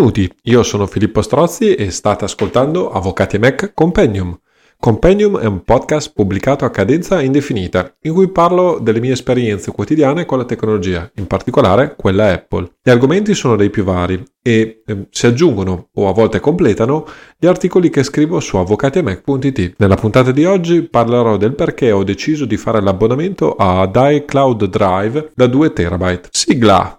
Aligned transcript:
Benvenuti, 0.00 0.34
io 0.44 0.62
sono 0.62 0.86
Filippo 0.86 1.20
Strozzi 1.20 1.74
e 1.74 1.90
state 1.90 2.24
ascoltando 2.24 2.90
Avvocati 2.90 3.38
Mac 3.38 3.72
Compendium. 3.74 4.34
Compendium 4.78 5.38
è 5.38 5.44
un 5.44 5.62
podcast 5.62 6.14
pubblicato 6.14 6.64
a 6.64 6.70
cadenza 6.70 7.20
indefinita, 7.20 7.96
in 8.00 8.14
cui 8.14 8.30
parlo 8.30 8.78
delle 8.80 8.98
mie 8.98 9.12
esperienze 9.12 9.72
quotidiane 9.72 10.24
con 10.24 10.38
la 10.38 10.46
tecnologia, 10.46 11.10
in 11.16 11.26
particolare 11.26 11.96
quella 11.98 12.32
Apple. 12.32 12.76
Gli 12.82 12.88
argomenti 12.88 13.34
sono 13.34 13.56
dei 13.56 13.68
più 13.68 13.84
vari 13.84 14.24
e 14.42 14.80
eh, 14.86 15.06
si 15.10 15.26
aggiungono 15.26 15.90
o 15.92 16.08
a 16.08 16.14
volte 16.14 16.40
completano 16.40 17.06
gli 17.36 17.46
articoli 17.46 17.90
che 17.90 18.02
scrivo 18.02 18.40
su 18.40 18.56
avvocatiemac.it. 18.56 19.74
Nella 19.76 19.96
puntata 19.96 20.32
di 20.32 20.46
oggi 20.46 20.80
parlerò 20.80 21.36
del 21.36 21.54
perché 21.54 21.92
ho 21.92 22.04
deciso 22.04 22.46
di 22.46 22.56
fare 22.56 22.80
l'abbonamento 22.80 23.54
ad 23.54 24.00
iCloud 24.00 24.64
Drive 24.64 25.32
da 25.34 25.46
2 25.46 25.72
TB. 25.74 26.20
Sigla! 26.30 26.96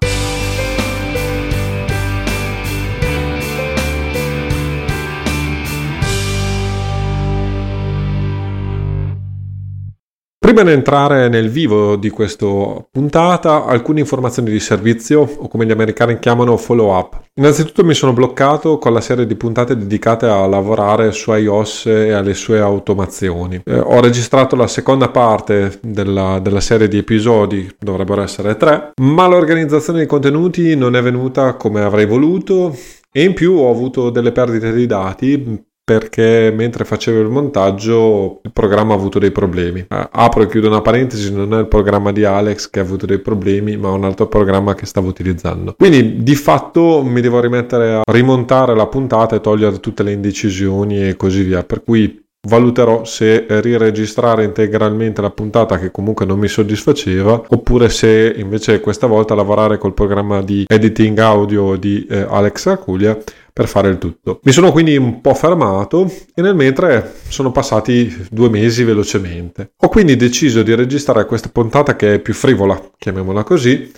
Prima 10.52 10.70
di 10.70 10.76
entrare 10.76 11.30
nel 11.30 11.50
vivo 11.50 11.96
di 11.96 12.10
questa 12.10 12.46
puntata, 12.92 13.64
alcune 13.64 14.02
informazioni 14.02 14.52
di 14.52 14.60
servizio, 14.60 15.22
o 15.22 15.48
come 15.48 15.66
gli 15.66 15.72
americani 15.72 16.20
chiamano 16.20 16.58
follow 16.58 16.94
up. 16.94 17.22
Innanzitutto 17.36 17.86
mi 17.86 17.94
sono 17.94 18.12
bloccato 18.12 18.78
con 18.78 18.92
la 18.92 19.00
serie 19.00 19.26
di 19.26 19.36
puntate 19.36 19.78
dedicate 19.78 20.26
a 20.26 20.46
lavorare 20.48 21.14
su 21.14 21.32
iOS 21.32 21.86
e 21.86 22.12
alle 22.12 22.34
sue 22.34 22.60
automazioni. 22.60 23.62
Eh, 23.64 23.80
ho 23.80 24.02
registrato 24.02 24.58
la 24.58 24.68
seconda 24.68 25.08
parte 25.08 25.80
della, 25.82 26.40
della 26.40 26.60
serie 26.60 26.90
di 26.90 26.98
episodi, 26.98 27.74
dovrebbero 27.80 28.22
essere 28.22 28.58
tre, 28.58 28.92
ma 29.02 29.28
l'organizzazione 29.28 30.00
dei 30.00 30.08
contenuti 30.08 30.76
non 30.76 30.98
è 30.98 31.02
venuta 31.02 31.54
come 31.54 31.80
avrei 31.80 32.06
voluto 32.06 32.76
e 33.10 33.24
in 33.24 33.34
più 33.34 33.54
ho 33.54 33.70
avuto 33.70 34.10
delle 34.10 34.34
perdite 34.34 34.74
di 34.74 34.86
dati 34.86 35.70
perché 35.84 36.54
mentre 36.56 36.86
facevo 36.86 37.20
il 37.20 37.28
montaggio 37.28 38.40
il 38.44 38.52
programma 38.52 38.94
ha 38.94 38.98
avuto 38.98 39.20
dei 39.20 39.32
problemi. 39.32 39.80
Eh, 39.80 40.10
apro 40.12 40.44
e 40.44 40.48
chiudo 40.48 40.68
una 40.68 40.82
parentesi, 40.82 41.34
non 41.34 41.54
è 41.54 41.60
il 41.60 41.68
programma 41.68 42.12
di 42.12 42.24
Alex 42.24 42.70
che 42.70 42.80
ha 42.80 42.84
avuto 42.84 43.06
dei 43.06 43.20
problemi, 43.20 43.78
ma 43.78 43.90
un 43.90 44.04
altro 44.04 44.28
programma 44.28 44.76
che 44.76 44.86
stavo 44.86 45.08
utilizzando. 45.08 45.76
Quindi 45.78 46.24
di 46.24 46.36
fatto 46.36 47.04
mi 47.04 47.22
devo 47.22 47.40
rimettere 47.40 47.96
a 47.96 48.02
rimontare 48.12 48.76
la 48.76 48.88
puntata 48.88 49.36
e 49.36 49.42
togliere 49.42 49.80
tutte 49.80 50.04
le 50.04 50.12
indecisioni 50.12 51.08
e 51.08 51.16
così 51.16 51.44
via. 51.44 51.64
Per 51.64 51.84
cui 51.84 52.22
valuterò 52.48 53.04
se 53.04 53.46
riregistrare 53.48 54.44
integralmente 54.44 55.22
la 55.22 55.30
puntata 55.30 55.78
che 55.78 55.92
comunque 55.92 56.26
non 56.26 56.40
mi 56.40 56.48
soddisfaceva 56.48 57.44
oppure 57.48 57.90
se 57.90 58.34
invece 58.36 58.80
questa 58.80 59.06
volta 59.06 59.36
lavorare 59.36 59.78
col 59.78 59.94
programma 59.94 60.42
di 60.42 60.66
editing 60.68 61.20
audio 61.20 61.76
di 61.76 62.04
eh, 62.10 62.26
Alex 62.28 62.66
Arculia 62.66 63.16
per 63.54 63.68
fare 63.68 63.90
il 63.90 63.98
tutto. 63.98 64.40
Mi 64.44 64.52
sono 64.52 64.72
quindi 64.72 64.96
un 64.98 65.22
po' 65.22 65.34
fermato 65.34 66.12
e 66.34 66.42
nel 66.42 66.56
mentre 66.56 67.14
sono 67.28 67.52
passati 67.52 68.26
due 68.30 68.50
mesi 68.50 68.84
velocemente. 68.84 69.72
Ho 69.78 69.90
quindi 69.90 70.16
deciso 70.16 70.64
di 70.64 70.74
registrare 70.76 71.26
questa 71.26 71.50
puntata 71.50 71.96
che 71.96 72.16
è 72.16 72.20
più 72.20 72.34
frivola, 72.34 72.80
chiamiamola 72.98 73.44
così, 73.44 73.92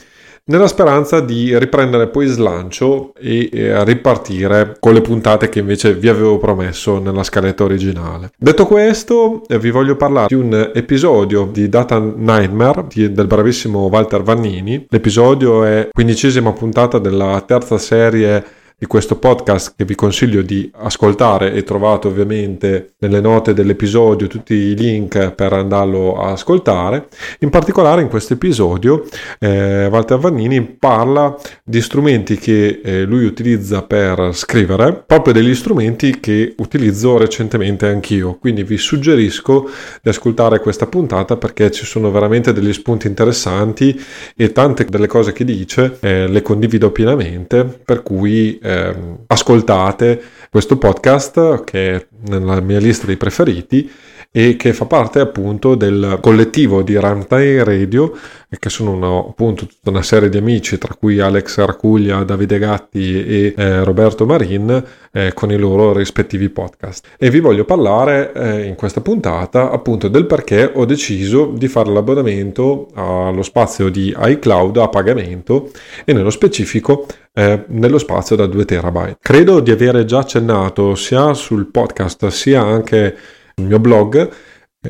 nella 0.46 0.68
speranza 0.68 1.22
di 1.22 1.58
riprendere 1.58 2.10
poi 2.10 2.28
slancio 2.28 3.14
e, 3.16 3.50
ripartire 3.86 4.76
con 4.78 4.94
le 4.94 5.00
puntate 5.00 5.48
che 5.48 5.60
invece 5.60 5.94
vi 5.94 6.10
avevo 6.10 6.38
promesso 6.38 7.00
nella 7.00 7.24
scaletta 7.24 7.64
originale. 7.64 8.32
Detto 8.38 8.66
questo, 8.66 9.44
vi 9.48 9.70
voglio 9.70 9.96
parlare 9.96 10.28
di 10.28 10.36
un 10.36 10.72
episodio 10.74 11.50
di 11.50 11.70
Data 11.70 11.98
Nightmare 11.98 12.88
di, 12.90 13.14
del 13.14 13.28
bravissimo 13.28 13.88
Walter 13.88 14.22
Vannini. 14.22 14.86
L'episodio 14.90 15.64
è 15.64 15.88
quindicesima 15.94 16.52
puntata 16.52 17.00
della 17.00 17.42
terza 17.48 17.78
serie 17.78 18.44
di 18.84 18.90
questo 18.90 19.16
podcast 19.16 19.76
che 19.78 19.86
vi 19.86 19.96
consiglio 19.96 20.42
di 20.42 20.70
ascoltare 20.74 21.54
e 21.54 21.64
trovate 21.64 22.08
ovviamente 22.08 22.96
nelle 22.98 23.22
note 23.22 23.54
dell'episodio 23.54 24.28
tutti 24.28 24.54
i 24.54 24.76
link 24.76 25.32
per 25.32 25.54
andarlo 25.54 26.22
a 26.22 26.32
ascoltare. 26.32 27.08
In 27.40 27.50
particolare 27.50 28.02
in 28.02 28.10
questo 28.10 28.34
episodio 28.34 29.06
eh, 29.40 29.86
Walter 29.86 30.18
Vannini 30.18 30.62
parla 30.62 31.34
di 31.64 31.80
strumenti 31.80 32.36
che 32.36 32.82
eh, 32.84 33.04
lui 33.04 33.24
utilizza 33.24 33.84
per 33.84 34.32
scrivere, 34.34 35.02
proprio 35.08 35.34
degli 35.34 35.56
strumenti 35.56 36.20
che 36.20 36.54
utilizzo 36.58 37.18
recentemente 37.18 37.88
anch'io. 37.88 38.36
Quindi 38.38 38.64
vi 38.64 38.78
suggerisco 38.78 39.70
di 40.02 40.10
ascoltare 40.10 40.60
questa 40.60 40.88
puntata 40.88 41.38
perché 41.38 41.72
ci 41.72 41.86
sono 41.86 42.12
veramente 42.12 42.52
degli 42.52 42.74
spunti 42.74 43.08
interessanti 43.08 43.98
e 44.36 44.52
tante 44.52 44.84
delle 44.84 45.08
cose 45.08 45.32
che 45.32 45.46
dice 45.46 46.00
eh, 46.02 46.28
le 46.28 46.42
condivido 46.42 46.92
pienamente, 46.92 47.64
per 47.64 48.04
cui 48.04 48.60
eh, 48.62 48.72
eh, 48.74 48.96
ascoltate 49.28 50.22
questo 50.50 50.78
podcast 50.78 51.64
che 51.64 51.96
è 51.96 52.08
nella 52.28 52.60
mia 52.62 52.80
lista 52.80 53.06
dei 53.06 53.18
preferiti 53.18 53.92
e 54.36 54.56
che 54.56 54.74
fa 54.74 54.86
parte 54.86 55.20
appunto 55.20 55.76
del 55.76 56.18
collettivo 56.20 56.82
di 56.82 56.96
Runtime 56.96 57.64
Radio 57.64 58.18
che 58.58 58.70
sono 58.70 58.92
una, 58.92 59.20
appunto 59.30 59.68
tutta 59.68 59.92
una 59.92 60.02
serie 60.02 60.28
di 60.28 60.38
amici 60.38 60.80
tra 60.80 60.96
cui 60.96 61.20
Alex 61.20 61.60
Arcuglia, 61.60 62.24
Davide 62.24 62.58
Gatti 62.58 63.24
e 63.24 63.54
eh, 63.56 63.84
Roberto 63.84 64.26
Marin 64.26 64.84
eh, 65.12 65.34
con 65.36 65.52
i 65.52 65.58
loro 65.58 65.94
rispettivi 65.94 66.50
podcast. 66.50 67.10
E 67.20 67.30
vi 67.30 67.40
voglio 67.40 67.64
parlare 67.64 68.32
eh, 68.34 68.64
in 68.66 68.74
questa 68.74 69.02
puntata 69.02 69.70
appunto 69.70 70.08
del 70.08 70.26
perché 70.26 70.72
ho 70.74 70.86
deciso 70.86 71.52
di 71.56 71.68
fare 71.68 71.92
l'abbonamento 71.92 72.88
allo 72.96 73.44
spazio 73.44 73.90
di 73.90 74.16
iCloud 74.18 74.78
a 74.78 74.88
pagamento 74.88 75.70
e 76.06 76.14
nello 76.14 76.32
specifico 76.32 77.06
eh, 77.34 77.66
nello 77.68 78.00
spazio 78.00 78.36
da 78.36 78.48
2 78.48 78.66
terabyte. 78.66 79.18
Credo 79.22 79.60
di 79.60 79.70
avere 79.70 80.06
già 80.06 80.20
accennato 80.20 80.96
sia 80.96 81.36
sul 81.36 81.68
podcast 81.68 82.28
sia 82.28 82.62
anche 82.62 83.16
il 83.56 83.66
mio 83.66 83.80
blog 83.80 84.30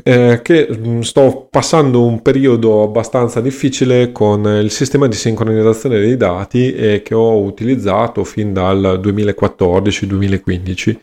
eh, 0.02 0.40
che 0.42 0.68
mm, 0.76 1.00
sto 1.00 1.46
passando 1.50 2.04
un 2.04 2.20
periodo 2.20 2.82
abbastanza 2.82 3.40
difficile 3.40 4.10
con 4.10 4.44
il 4.44 4.70
sistema 4.70 5.06
di 5.06 5.14
sincronizzazione 5.14 6.00
dei 6.00 6.16
dati 6.16 6.74
e 6.74 7.02
che 7.02 7.14
ho 7.14 7.40
utilizzato 7.40 8.24
fin 8.24 8.52
dal 8.52 9.00
2014-2015 9.02 10.96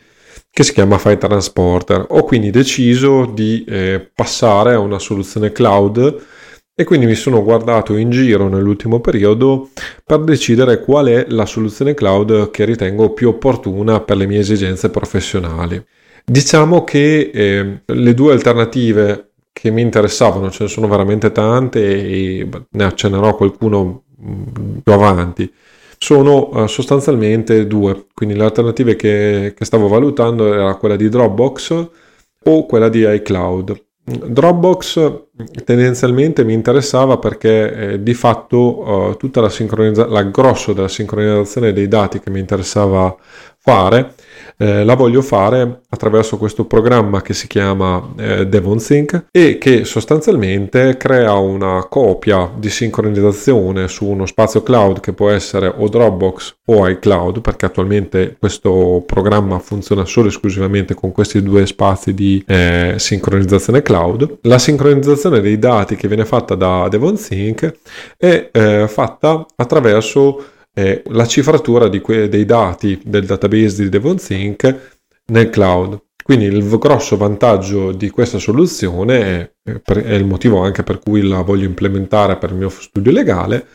che 0.50 0.64
si 0.64 0.72
chiama 0.74 0.98
File 0.98 1.16
Transporter. 1.16 2.04
Ho 2.10 2.24
quindi 2.24 2.50
deciso 2.50 3.24
di 3.24 3.64
eh, 3.66 4.10
passare 4.14 4.74
a 4.74 4.78
una 4.78 4.98
soluzione 4.98 5.50
cloud 5.52 6.22
e 6.74 6.84
quindi 6.84 7.06
mi 7.06 7.14
sono 7.14 7.42
guardato 7.42 7.96
in 7.96 8.10
giro 8.10 8.48
nell'ultimo 8.48 9.00
periodo 9.00 9.70
per 10.04 10.20
decidere 10.20 10.80
qual 10.80 11.06
è 11.06 11.26
la 11.28 11.46
soluzione 11.46 11.94
cloud 11.94 12.50
che 12.50 12.64
ritengo 12.66 13.12
più 13.14 13.28
opportuna 13.28 14.00
per 14.00 14.16
le 14.18 14.26
mie 14.26 14.40
esigenze 14.40 14.90
professionali. 14.90 15.82
Diciamo 16.24 16.84
che 16.84 17.30
eh, 17.32 17.82
le 17.84 18.14
due 18.14 18.32
alternative 18.32 19.32
che 19.52 19.70
mi 19.70 19.82
interessavano, 19.82 20.50
ce 20.50 20.64
ne 20.64 20.68
sono 20.68 20.88
veramente 20.88 21.30
tante 21.30 21.80
e 21.80 22.48
ne 22.70 22.84
accennerò 22.84 23.36
qualcuno 23.36 24.04
mm, 24.20 24.78
più 24.82 24.92
avanti, 24.92 25.52
sono 25.98 26.48
uh, 26.48 26.66
sostanzialmente 26.66 27.66
due. 27.66 28.06
Quindi 28.14 28.34
le 28.34 28.44
alternative 28.44 28.96
che, 28.96 29.54
che, 29.56 29.64
stavo 29.64 29.88
valutando 29.88 30.52
era 30.52 30.74
quella 30.76 30.96
di 30.96 31.08
Dropbox 31.08 31.88
o 32.44 32.66
quella 32.66 32.88
di 32.88 33.06
iCloud. 33.06 33.84
Dropbox 34.04 35.26
tendenzialmente 35.64 36.42
mi 36.44 36.54
interessava 36.54 37.18
perché 37.18 37.92
eh, 37.92 38.02
di 38.02 38.14
fatto 38.14 38.80
uh, 38.80 39.16
tutta 39.16 39.40
la 39.40 39.48
sincronizzazione, 39.48 40.12
la 40.12 40.24
grosso 40.24 40.72
della 40.72 40.88
sincronizzazione 40.88 41.72
dei 41.72 41.86
dati 41.86 42.18
che 42.18 42.30
mi 42.30 42.40
interessava 42.40 43.14
fare 43.58 44.14
eh, 44.62 44.84
la 44.84 44.94
voglio 44.94 45.22
fare 45.22 45.80
attraverso 45.88 46.38
questo 46.38 46.66
programma 46.66 47.20
che 47.20 47.34
si 47.34 47.48
chiama 47.48 48.12
eh, 48.16 48.46
DevonSync 48.46 49.24
e 49.32 49.58
che 49.58 49.84
sostanzialmente 49.84 50.96
crea 50.96 51.34
una 51.34 51.84
copia 51.88 52.48
di 52.56 52.70
sincronizzazione 52.70 53.88
su 53.88 54.06
uno 54.06 54.24
spazio 54.24 54.62
cloud 54.62 55.00
che 55.00 55.14
può 55.14 55.30
essere 55.30 55.66
o 55.66 55.88
Dropbox 55.88 56.54
o 56.66 56.88
iCloud 56.88 57.40
perché 57.40 57.66
attualmente 57.66 58.36
questo 58.38 59.02
programma 59.04 59.58
funziona 59.58 60.04
solo 60.04 60.26
e 60.26 60.30
esclusivamente 60.30 60.94
con 60.94 61.10
questi 61.10 61.42
due 61.42 61.66
spazi 61.66 62.14
di 62.14 62.44
eh, 62.46 62.94
sincronizzazione 62.98 63.82
cloud. 63.82 64.38
La 64.42 64.60
sincronizzazione 64.60 65.40
dei 65.40 65.58
dati 65.58 65.96
che 65.96 66.06
viene 66.06 66.24
fatta 66.24 66.54
da 66.54 66.86
DevonSync 66.88 67.78
è 68.16 68.50
eh, 68.52 68.86
fatta 68.86 69.44
attraverso 69.56 70.44
eh, 70.74 71.02
la 71.06 71.26
cifratura 71.26 71.88
que- 71.88 72.28
dei 72.28 72.44
dati 72.44 73.00
del 73.04 73.26
database 73.26 73.82
di 73.82 73.88
DevonSync 73.88 74.76
nel 75.26 75.50
cloud. 75.50 76.00
Quindi 76.22 76.44
il 76.44 76.78
grosso 76.78 77.16
vantaggio 77.16 77.92
di 77.92 78.08
questa 78.10 78.38
soluzione 78.38 79.54
è, 79.62 79.82
è, 79.82 80.14
il 80.14 80.24
motivo 80.24 80.60
anche 80.60 80.84
per 80.84 81.00
cui 81.00 81.26
la 81.26 81.42
voglio 81.42 81.66
implementare 81.66 82.36
per 82.36 82.50
il 82.50 82.56
mio 82.56 82.68
studio 82.68 83.10
legale, 83.10 83.66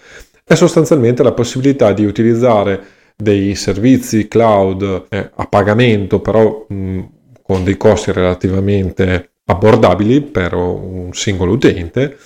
è 0.45 0.55
sostanzialmente 0.55 1.23
la 1.23 1.33
possibilità 1.33 1.91
di 1.91 2.05
utilizzare 2.05 2.81
dei 3.17 3.53
servizi 3.55 4.27
cloud 4.29 5.07
eh, 5.09 5.29
a 5.35 5.45
pagamento, 5.47 6.21
però 6.21 6.65
mh, 6.69 7.03
con 7.41 7.63
dei 7.65 7.75
costi 7.75 8.13
relativamente 8.13 9.31
abbordabili 9.45 10.21
per 10.21 10.53
un 10.53 11.09
singolo 11.11 11.53
utente, 11.53 12.17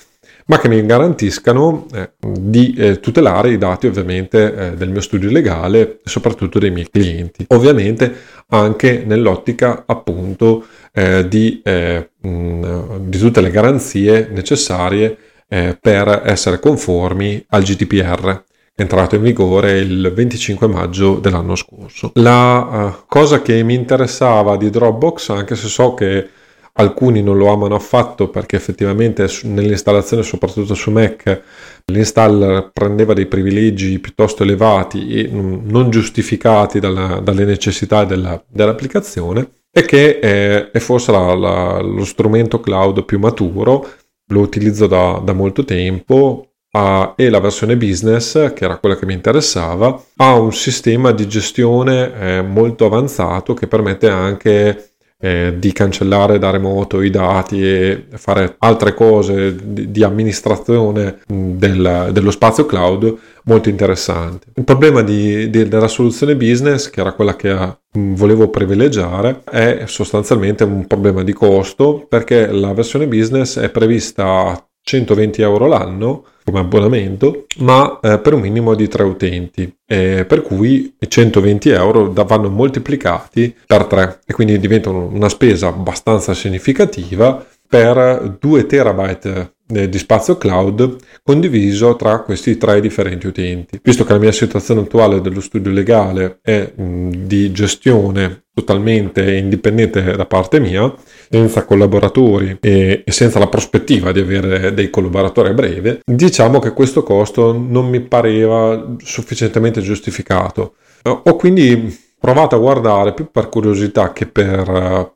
ma 0.46 0.58
che 0.58 0.68
mi 0.68 0.84
garantiscano 0.84 1.86
eh, 1.92 2.12
di 2.18 2.74
eh, 2.76 3.00
tutelare 3.00 3.52
i 3.52 3.58
dati 3.58 3.86
ovviamente 3.86 4.54
eh, 4.54 4.70
del 4.72 4.90
mio 4.90 5.00
studio 5.00 5.30
legale 5.30 5.80
e 5.80 5.98
soprattutto 6.04 6.58
dei 6.58 6.70
miei 6.70 6.88
clienti. 6.90 7.44
Ovviamente 7.48 8.14
anche 8.48 9.04
nell'ottica 9.06 9.84
appunto 9.86 10.66
eh, 10.92 11.26
di, 11.28 11.62
mh, 11.64 12.28
eh, 12.28 12.86
di, 13.00 13.18
tutte 13.18 13.40
le 13.40 13.50
garanzie 13.50 14.28
necessarie 14.30 15.16
eh, 15.48 15.76
per 15.80 16.22
essere 16.24 16.58
conformi 16.58 17.44
al 17.50 17.62
GDPR 17.62 18.44
entrato 18.74 19.16
in 19.16 19.22
vigore 19.22 19.78
il 19.78 20.12
25 20.12 20.66
maggio 20.66 21.18
dell'anno 21.18 21.54
scorso. 21.54 22.12
La 22.14 23.04
cosa 23.06 23.42
che 23.42 23.62
mi 23.62 23.74
interessava 23.74 24.56
di 24.56 24.70
Dropbox, 24.70 25.28
anche 25.28 25.54
se 25.54 25.68
so 25.68 25.94
che 25.94 26.28
alcuni 26.74 27.22
non 27.22 27.36
lo 27.36 27.48
amano 27.52 27.74
affatto 27.74 28.28
perché 28.28 28.56
effettivamente 28.56 29.28
nell'installazione 29.42 30.22
soprattutto 30.22 30.74
su 30.74 30.90
Mac 30.90 31.42
l'installer 31.86 32.70
prendeva 32.72 33.12
dei 33.12 33.26
privilegi 33.26 33.98
piuttosto 33.98 34.42
elevati 34.42 35.14
e 35.14 35.28
non 35.28 35.90
giustificati 35.90 36.80
dalla, 36.80 37.20
dalle 37.22 37.44
necessità 37.44 38.04
della, 38.04 38.42
dell'applicazione 38.48 39.60
e 39.70 39.84
che 39.84 40.18
è, 40.18 40.70
è 40.70 40.78
forse 40.78 41.12
la, 41.12 41.34
la, 41.34 41.80
lo 41.80 42.04
strumento 42.04 42.60
cloud 42.60 43.04
più 43.04 43.18
maturo 43.18 43.88
lo 44.32 44.40
utilizzo 44.40 44.86
da, 44.86 45.20
da 45.22 45.32
molto 45.32 45.64
tempo 45.64 46.46
Uh, 46.72 47.12
e 47.16 47.28
la 47.28 47.38
versione 47.38 47.76
business, 47.76 48.54
che 48.54 48.64
era 48.64 48.78
quella 48.78 48.96
che 48.96 49.04
mi 49.04 49.12
interessava, 49.12 50.02
ha 50.16 50.38
un 50.38 50.54
sistema 50.54 51.12
di 51.12 51.28
gestione 51.28 52.14
eh, 52.14 52.40
molto 52.40 52.86
avanzato 52.86 53.52
che 53.52 53.66
permette 53.66 54.08
anche 54.08 54.91
eh, 55.24 55.54
di 55.56 55.72
cancellare 55.72 56.40
da 56.40 56.50
remoto 56.50 57.00
i 57.00 57.08
dati 57.08 57.64
e 57.64 58.06
fare 58.14 58.56
altre 58.58 58.92
cose 58.92 59.54
di, 59.54 59.92
di 59.92 60.02
amministrazione 60.02 61.18
del, 61.26 62.08
dello 62.10 62.30
spazio 62.32 62.66
cloud 62.66 63.16
molto 63.44 63.68
interessanti. 63.68 64.48
Il 64.54 64.64
problema 64.64 65.02
di, 65.02 65.48
di, 65.48 65.68
della 65.68 65.86
soluzione 65.86 66.34
business, 66.34 66.90
che 66.90 67.00
era 67.00 67.12
quella 67.12 67.36
che 67.36 67.50
a, 67.50 67.78
volevo 67.92 68.48
privilegiare, 68.48 69.42
è 69.48 69.84
sostanzialmente 69.86 70.64
un 70.64 70.88
problema 70.88 71.22
di 71.22 71.32
costo 71.32 72.04
perché 72.08 72.48
la 72.48 72.72
versione 72.72 73.06
business 73.06 73.60
è 73.60 73.70
prevista 73.70 74.60
120 74.82 75.40
euro 75.40 75.66
l'anno 75.68 76.24
come 76.44 76.60
abbonamento, 76.60 77.46
ma 77.58 77.98
eh, 78.02 78.18
per 78.18 78.34
un 78.34 78.40
minimo 78.40 78.74
di 78.74 78.88
tre 78.88 79.02
utenti, 79.04 79.72
eh, 79.86 80.24
per 80.26 80.42
cui 80.42 80.94
i 80.98 81.08
120 81.08 81.70
euro 81.70 82.12
vanno 82.12 82.48
moltiplicati 82.48 83.54
per 83.66 83.84
3 83.84 84.20
e 84.26 84.32
quindi 84.32 84.58
diventano 84.58 85.06
una 85.06 85.28
spesa 85.28 85.68
abbastanza 85.68 86.34
significativa 86.34 87.44
per 87.72 88.36
2 88.38 88.66
terabyte 88.66 89.54
eh, 89.68 89.88
di 89.88 89.96
spazio 89.96 90.36
cloud 90.36 90.96
condiviso 91.22 91.96
tra 91.96 92.20
questi 92.20 92.58
tre 92.58 92.82
differenti 92.82 93.26
utenti. 93.26 93.80
Visto 93.82 94.04
che 94.04 94.12
la 94.12 94.18
mia 94.18 94.30
situazione 94.30 94.82
attuale 94.82 95.22
dello 95.22 95.40
studio 95.40 95.72
legale 95.72 96.40
è 96.42 96.70
di 96.76 97.50
gestione 97.50 98.44
totalmente 98.52 99.38
indipendente 99.38 100.02
da 100.02 100.26
parte 100.26 100.60
mia, 100.60 100.94
senza 101.30 101.64
collaboratori 101.64 102.58
e, 102.60 103.04
e, 103.06 103.10
senza 103.10 103.38
la 103.38 103.48
prospettiva 103.48 104.12
di 104.12 104.20
avere 104.20 104.74
dei 104.74 104.90
collaboratori 104.90 105.48
a 105.48 105.54
breve, 105.54 106.00
diciamo 106.04 106.58
che 106.58 106.74
questo 106.74 107.02
costo 107.02 107.54
non 107.54 107.88
mi 107.88 108.00
pareva 108.00 108.96
sufficientemente 108.98 109.80
giustificato. 109.80 110.74
Ho 111.04 111.36
quindi 111.36 111.98
provato 112.20 112.54
a 112.54 112.58
guardare 112.58 113.14
più 113.14 113.30
per 113.30 113.48
curiosità 113.48 114.12
che 114.12 114.26
per 114.26 115.10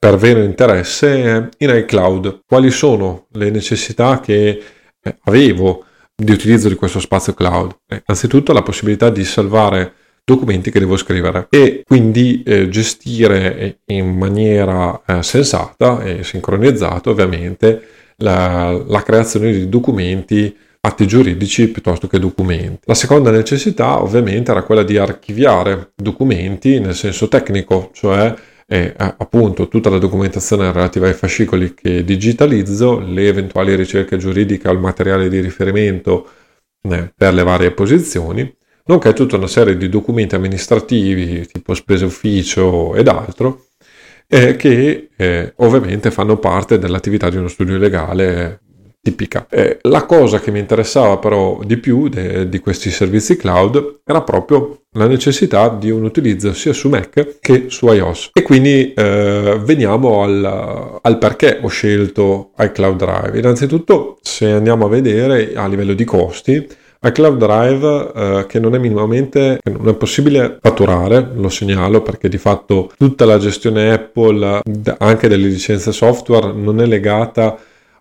per 0.00 0.16
vero 0.16 0.42
interesse 0.42 1.50
in 1.58 1.68
iCloud. 1.68 2.40
Quali 2.46 2.70
sono 2.70 3.26
le 3.32 3.50
necessità 3.50 4.18
che 4.18 4.62
eh, 5.02 5.16
avevo 5.24 5.84
di 6.16 6.32
utilizzo 6.32 6.68
di 6.68 6.74
questo 6.74 7.00
spazio 7.00 7.34
cloud? 7.34 7.76
Eh, 7.86 8.02
anzitutto 8.06 8.54
la 8.54 8.62
possibilità 8.62 9.10
di 9.10 9.24
salvare 9.24 9.92
documenti 10.24 10.70
che 10.70 10.78
devo 10.78 10.96
scrivere 10.96 11.48
e 11.50 11.82
quindi 11.84 12.42
eh, 12.44 12.70
gestire 12.70 13.80
in 13.86 14.16
maniera 14.16 15.02
eh, 15.04 15.22
sensata 15.22 16.02
e 16.02 16.24
sincronizzata 16.24 17.10
ovviamente 17.10 17.82
la, 18.16 18.70
la 18.86 19.02
creazione 19.02 19.52
di 19.52 19.68
documenti 19.68 20.56
atti 20.80 21.06
giuridici 21.06 21.68
piuttosto 21.68 22.06
che 22.06 22.18
documenti. 22.18 22.80
La 22.84 22.94
seconda 22.94 23.30
necessità 23.30 24.02
ovviamente 24.02 24.50
era 24.50 24.62
quella 24.62 24.82
di 24.82 24.96
archiviare 24.96 25.92
documenti 25.94 26.80
nel 26.80 26.94
senso 26.94 27.28
tecnico, 27.28 27.90
cioè 27.92 28.34
e 28.72 28.94
appunto 28.96 29.66
tutta 29.66 29.90
la 29.90 29.98
documentazione 29.98 30.70
relativa 30.70 31.08
ai 31.08 31.12
fascicoli 31.14 31.74
che 31.74 32.04
digitalizzo, 32.04 33.00
le 33.00 33.26
eventuali 33.26 33.74
ricerche 33.74 34.16
giuridiche 34.16 34.68
al 34.68 34.78
materiale 34.78 35.28
di 35.28 35.40
riferimento 35.40 36.28
eh, 36.82 37.12
per 37.12 37.34
le 37.34 37.42
varie 37.42 37.72
posizioni, 37.72 38.48
nonché 38.84 39.12
tutta 39.12 39.34
una 39.34 39.48
serie 39.48 39.76
di 39.76 39.88
documenti 39.88 40.36
amministrativi 40.36 41.48
tipo 41.48 41.74
spese 41.74 42.04
ufficio 42.04 42.94
ed 42.94 43.08
altro, 43.08 43.70
eh, 44.28 44.54
che 44.54 45.08
eh, 45.16 45.52
ovviamente 45.56 46.12
fanno 46.12 46.38
parte 46.38 46.78
dell'attività 46.78 47.28
di 47.28 47.38
uno 47.38 47.48
studio 47.48 47.76
legale 47.76 48.60
tipica. 49.02 49.46
Eh, 49.48 49.78
la 49.82 50.04
cosa 50.04 50.40
che 50.40 50.50
mi 50.50 50.58
interessava 50.58 51.18
però 51.18 51.60
di 51.64 51.78
più 51.78 52.08
de, 52.08 52.48
di 52.48 52.58
questi 52.58 52.90
servizi 52.90 53.36
cloud 53.36 54.00
era 54.04 54.22
proprio 54.22 54.82
la 54.92 55.06
necessità 55.06 55.68
di 55.68 55.90
un 55.90 56.04
utilizzo 56.04 56.52
sia 56.52 56.72
su 56.72 56.88
Mac 56.88 57.38
che 57.40 57.66
su 57.68 57.86
iOS. 57.86 58.30
E 58.32 58.42
quindi 58.42 58.92
eh, 58.92 59.58
veniamo 59.62 60.22
al, 60.22 60.98
al, 61.00 61.18
perché 61.18 61.60
ho 61.62 61.68
scelto 61.68 62.50
iCloud 62.58 62.96
Drive. 62.96 63.38
Innanzitutto, 63.38 64.18
se 64.20 64.50
andiamo 64.50 64.86
a 64.86 64.88
vedere 64.88 65.52
a 65.54 65.66
livello 65.66 65.94
di 65.94 66.04
costi, 66.04 66.68
iCloud 67.02 67.38
Drive 67.38 68.12
eh, 68.14 68.46
che 68.46 68.60
non 68.60 68.74
è 68.74 68.78
minimamente 68.78 69.60
non 69.62 69.88
è 69.88 69.94
possibile 69.94 70.58
fatturare, 70.60 71.30
lo 71.34 71.48
segnalo 71.48 72.02
perché 72.02 72.28
di 72.28 72.36
fatto 72.36 72.92
tutta 72.98 73.24
la 73.24 73.38
gestione 73.38 73.90
Apple 73.92 74.60
anche 74.98 75.28
delle 75.28 75.46
licenze 75.46 75.92
software 75.92 76.52
non 76.52 76.78
è 76.78 76.84
legata 76.84 77.58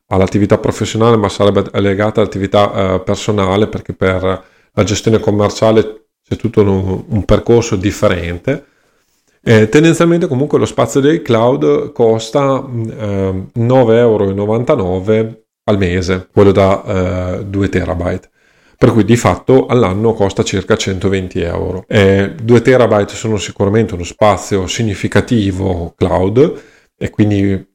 all'attività 0.10 0.58
professionale 0.58 1.18
ma 1.18 1.30
sarebbe 1.30 1.66
legata 1.80 2.22
all'attività 2.22 2.96
eh, 2.96 3.00
personale 3.02 3.68
perché 3.68 3.94
per 3.94 4.44
la 4.72 4.84
gestione 4.84 5.20
commerciale 5.20 6.08
c'è 6.28 6.36
tutto 6.36 6.62
un, 6.62 7.04
un 7.08 7.26
percorso 7.26 7.76
differente. 7.76 8.66
Eh, 9.42 9.70
tendenzialmente 9.70 10.28
comunque 10.28 10.60
lo 10.60 10.66
spazio 10.66 11.00
dei 11.00 11.22
cloud 11.22 11.92
costa 11.92 12.64
eh, 12.64 13.44
9,99 13.58 13.92
euro 13.96 15.44
al 15.64 15.78
mese, 15.78 16.28
quello 16.32 16.52
da 16.52 17.40
eh, 17.40 17.46
2 17.46 17.70
terabyte. 17.70 18.30
Per 18.78 18.92
cui 18.92 19.04
di 19.04 19.18
fatto 19.18 19.66
all'anno 19.66 20.14
costa 20.14 20.44
circa 20.44 20.78
120 20.78 21.42
euro. 21.42 21.84
Eh, 21.88 22.34
2 22.42 22.62
terabyte 22.62 23.14
sono 23.14 23.38
sicuramente 23.38 23.94
uno 23.94 24.04
spazio 24.04 24.68
significativo 24.68 25.94
cloud 25.98 26.62
e 26.98 27.10
quindi 27.10 27.68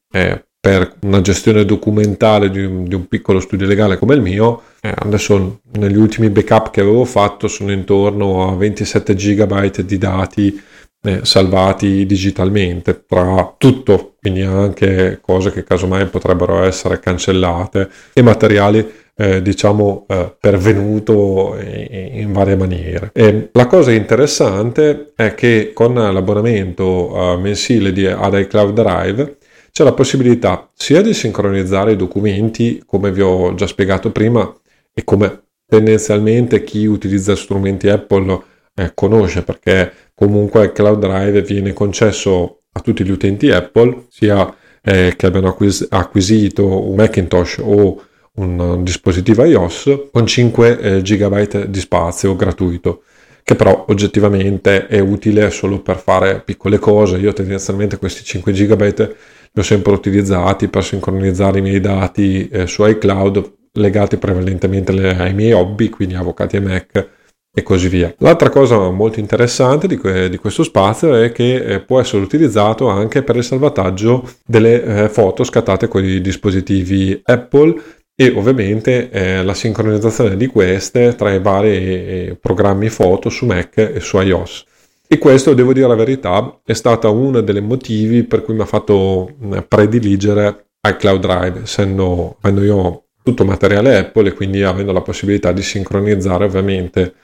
per 0.65 0.95
una 1.01 1.21
gestione 1.21 1.67
documentale 1.67 2.49
di 2.49 2.65
un, 2.65 2.85
di 2.85 2.95
un, 2.95 3.07
piccolo 3.07 3.39
studio 3.39 3.67
legale 3.67 3.99
come 3.99 4.15
il 4.15 4.23
mio, 4.23 4.63
eh, 4.81 4.95
adesso 4.97 5.61
negli 5.73 5.99
ultimi 5.99 6.31
backup 6.31 6.71
che 6.71 6.81
avevo 6.81 7.05
fatto 7.05 7.49
sono 7.49 7.71
intorno 7.71 8.49
a 8.49 8.57
27 8.57 9.15
GB 9.15 9.81
di 9.81 9.99
dati 9.99 10.63
eh, 11.03 11.21
salvati 11.23 12.07
digitalmente 12.07 13.05
tra 13.07 13.55
tutto, 13.59 14.15
quindi 14.19 14.41
anche 14.41 15.19
cose 15.21 15.53
che 15.53 15.65
casomai 15.65 16.07
potrebbero 16.07 16.63
essere 16.63 16.99
cancellate 16.99 17.91
e 18.15 18.23
materiali 18.23 18.91
eh, 19.17 19.43
diciamo 19.43 20.07
eh, 20.09 20.35
pervenuto 20.41 21.59
in, 21.61 22.21
in 22.21 22.33
varie 22.33 22.57
maniere. 22.57 23.11
E 23.13 23.51
la 23.53 23.67
cosa 23.67 23.93
interessante 23.93 25.13
è 25.15 25.35
che 25.35 25.73
con 25.75 25.93
l'abbonamento 25.93 27.35
eh, 27.35 27.37
mensile 27.37 27.93
di 27.93 28.07
ad 28.07 28.33
iCloud 28.33 28.73
Drive 28.73 29.37
c'è 29.77 29.83
la 29.83 29.93
possibilità 29.93 30.71
sia 30.73 31.03
di 31.03 31.13
sincronizzare 31.13 31.91
i 31.91 31.97
documenti, 31.97 32.81
come 32.87 33.11
vi 33.11 33.23
ho 33.23 33.57
già 33.57 33.67
spiegato 33.67 34.13
prima, 34.13 34.55
e 34.95 35.03
come 35.03 35.47
tendenzialmente 35.67 36.63
chi 36.63 36.87
utilizza 36.87 37.35
strumenti 37.35 37.89
Apple 37.89 38.41
eh, 38.73 38.93
conosce, 38.95 39.43
perché 39.43 39.93
comunque 40.15 40.67
il 40.67 40.71
Cloud 40.73 41.01
Drive 41.01 41.43
viene 41.43 41.73
concesso 41.73 42.61
a 42.71 42.79
tutti 42.79 43.03
gli 43.03 43.11
utenti 43.11 43.51
Apple, 43.51 44.07
sia 44.11 44.55
eh, 44.81 45.15
che 45.17 45.27
abbiano 45.27 45.49
acquis- 45.49 45.89
acquisito 45.91 46.89
un 46.89 46.95
Macintosh 46.95 47.59
o 47.61 48.01
un 48.35 48.85
dispositivo 48.85 49.43
iOS, 49.43 50.11
con 50.13 50.25
5 50.25 50.79
eh, 50.79 51.03
GB 51.03 51.65
di 51.65 51.81
spazio 51.81 52.37
gratuito 52.37 53.03
che 53.45 53.57
però 53.57 53.85
oggettivamente 53.89 54.87
è 54.87 55.01
utile 55.01 55.51
solo 55.51 55.81
per 55.81 55.99
fare 55.99 56.41
piccole 56.41 56.79
cose. 56.79 57.19
Io 57.19 57.35
tendenzialmente 57.35 57.99
questi 57.99 58.25
5 58.25 58.53
GB 58.53 59.15
ho 59.57 59.63
sempre 59.63 59.93
utilizzati 59.93 60.69
per 60.69 60.85
sincronizzare 60.85 61.59
i 61.59 61.63
miei 61.63 61.81
dati 61.81 62.49
eh, 62.49 62.67
su 62.67 62.85
iCloud 62.85 63.53
legati 63.75 64.17
prevalentemente 64.17 64.93
ai 64.93 65.35
miei 65.35 65.53
hobby, 65.53 65.89
quindi 65.89 66.15
avvocati 66.15 66.57
e 66.57 66.61
Mac 66.61 67.09
e 67.57 67.63
così 67.63 67.89
via. 67.89 68.13
L'altra 68.19 68.51
cosa 68.51 68.91
molto 68.91 69.21
interessante 69.21 69.87
di, 69.87 69.97
que- 69.97 70.29
di 70.29 70.39
questo 70.39 70.65
spazio 70.65 71.15
è 71.15 71.31
che 71.31 71.55
eh, 71.55 71.81
può 71.81 72.01
essere 72.01 72.23
utilizzato 72.23 72.89
anche 72.89 73.23
per 73.23 73.37
il 73.37 73.45
salvataggio 73.45 74.29
delle 74.45 74.83
eh, 74.83 75.09
foto 75.09 75.45
scattate 75.45 75.87
con 75.87 76.05
i 76.05 76.21
dispositivi 76.21 77.21
Apple 77.23 77.81
e 78.17 78.33
ovviamente 78.35 79.11
eh, 79.11 79.45
la 79.45 79.55
sincronizzazione 79.55 80.37
di 80.37 80.47
queste 80.47 81.15
tra 81.15 81.33
i 81.33 81.41
vari 81.41 81.69
eh, 81.69 82.39
programmi 82.41 82.89
foto 82.89 83.29
su 83.29 83.47
Mac 83.47 83.77
e 83.79 84.01
su 84.01 84.21
iOS. 84.21 84.65
E 85.07 85.19
questo, 85.19 85.55
devo 85.55 85.73
dire 85.73 85.87
la 85.87 85.95
verità, 85.95 86.61
è 86.65 86.73
stato 86.73 87.13
uno 87.13 87.41
dei 87.41 87.61
motivi 87.61 88.25
per 88.25 88.43
cui 88.43 88.55
mi 88.55 88.63
ha 88.63 88.67
fatto 88.67 89.37
prediligere 89.69 90.69
iCloud 90.81 91.21
Drive, 91.21 91.63
essendo 91.63 92.37
avendo 92.41 92.63
io 92.63 93.05
tutto 93.23 93.45
materiale 93.45 93.97
Apple 93.97 94.29
e 94.29 94.33
quindi 94.33 94.63
avendo 94.63 94.93
la 94.93 95.01
possibilità 95.03 95.53
di 95.53 95.63
sincronizzare 95.63 96.45
ovviamente 96.45 97.15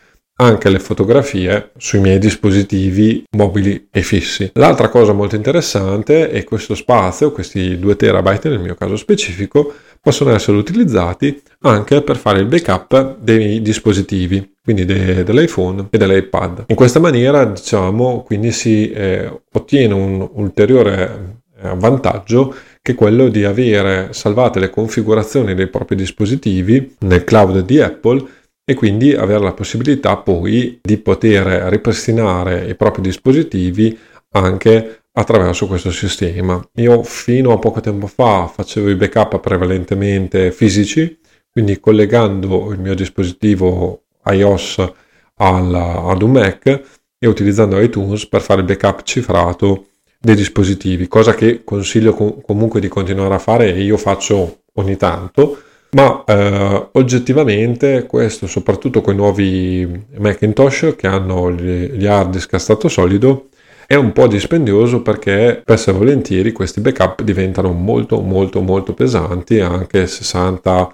anche 0.40 0.70
le 0.70 0.78
fotografie 0.78 1.70
sui 1.76 2.00
miei 2.00 2.18
dispositivi 2.18 3.24
mobili 3.36 3.88
e 3.90 4.02
fissi. 4.02 4.50
L'altra 4.54 4.88
cosa 4.88 5.12
molto 5.12 5.36
interessante 5.36 6.30
è 6.30 6.44
questo 6.44 6.74
spazio, 6.74 7.30
questi 7.30 7.78
2 7.78 7.96
terabyte 7.96 8.48
nel 8.48 8.58
mio 8.58 8.74
caso 8.74 8.96
specifico, 8.96 9.72
possono 10.00 10.34
essere 10.34 10.56
utilizzati 10.56 11.42
anche 11.60 12.00
per 12.00 12.16
fare 12.16 12.40
il 12.40 12.46
backup 12.46 13.18
dei 13.18 13.60
dispositivi, 13.60 14.54
quindi 14.62 14.86
de- 14.86 15.22
dell'iPhone 15.24 15.88
e 15.90 15.98
dell'iPad. 15.98 16.64
In 16.68 16.76
questa 16.76 17.00
maniera, 17.00 17.44
diciamo, 17.44 18.22
quindi 18.22 18.50
si 18.50 18.90
eh, 18.90 19.30
ottiene 19.52 19.92
un 19.92 20.26
ulteriore 20.32 21.40
eh, 21.60 21.74
vantaggio 21.76 22.54
che 22.80 22.92
è 22.92 22.94
quello 22.94 23.28
di 23.28 23.44
avere 23.44 24.08
salvate 24.12 24.58
le 24.58 24.70
configurazioni 24.70 25.54
dei 25.54 25.66
propri 25.66 25.96
dispositivi 25.96 26.96
nel 27.00 27.24
cloud 27.24 27.60
di 27.60 27.78
Apple 27.78 28.24
e 28.70 28.74
quindi 28.74 29.12
avere 29.14 29.42
la 29.42 29.52
possibilità 29.52 30.16
poi 30.18 30.78
di 30.80 30.96
poter 30.98 31.44
ripristinare 31.72 32.68
i 32.68 32.76
propri 32.76 33.02
dispositivi 33.02 33.98
anche 34.30 35.02
attraverso 35.10 35.66
questo 35.66 35.90
sistema. 35.90 36.64
Io 36.74 37.02
fino 37.02 37.50
a 37.50 37.58
poco 37.58 37.80
tempo 37.80 38.06
fa 38.06 38.46
facevo 38.46 38.88
i 38.88 38.94
backup 38.94 39.40
prevalentemente 39.40 40.52
fisici, 40.52 41.18
quindi 41.50 41.80
collegando 41.80 42.70
il 42.70 42.78
mio 42.78 42.94
dispositivo 42.94 44.04
iOS 44.26 44.92
alla, 45.38 46.04
ad 46.04 46.22
un 46.22 46.30
Mac 46.30 46.82
e 47.18 47.26
utilizzando 47.26 47.80
iTunes 47.80 48.28
per 48.28 48.40
fare 48.40 48.60
il 48.60 48.68
backup 48.68 49.02
cifrato 49.02 49.86
dei 50.16 50.36
dispositivi, 50.36 51.08
cosa 51.08 51.34
che 51.34 51.64
consiglio 51.64 52.14
com- 52.14 52.40
comunque 52.40 52.78
di 52.78 52.86
continuare 52.86 53.34
a 53.34 53.40
fare 53.40 53.74
e 53.74 53.82
io 53.82 53.96
faccio 53.96 54.60
ogni 54.74 54.96
tanto 54.96 55.60
ma 55.92 56.22
eh, 56.24 56.88
oggettivamente 56.92 58.06
questo, 58.06 58.46
soprattutto 58.46 59.00
con 59.00 59.14
i 59.14 59.16
nuovi 59.16 60.06
Macintosh 60.18 60.94
che 60.96 61.06
hanno 61.06 61.50
gli, 61.50 62.06
hard 62.06 62.30
disk 62.30 62.54
a 62.54 62.58
stato 62.58 62.88
solido, 62.88 63.48
è 63.86 63.96
un 63.96 64.12
po' 64.12 64.28
dispendioso 64.28 65.02
perché 65.02 65.60
spesso 65.62 65.90
e 65.90 65.92
volentieri 65.94 66.52
questi 66.52 66.80
backup 66.80 67.22
diventano 67.22 67.72
molto 67.72 68.20
molto 68.20 68.60
molto 68.60 68.94
pesanti, 68.94 69.58
anche 69.58 70.04
60-70 70.04 70.92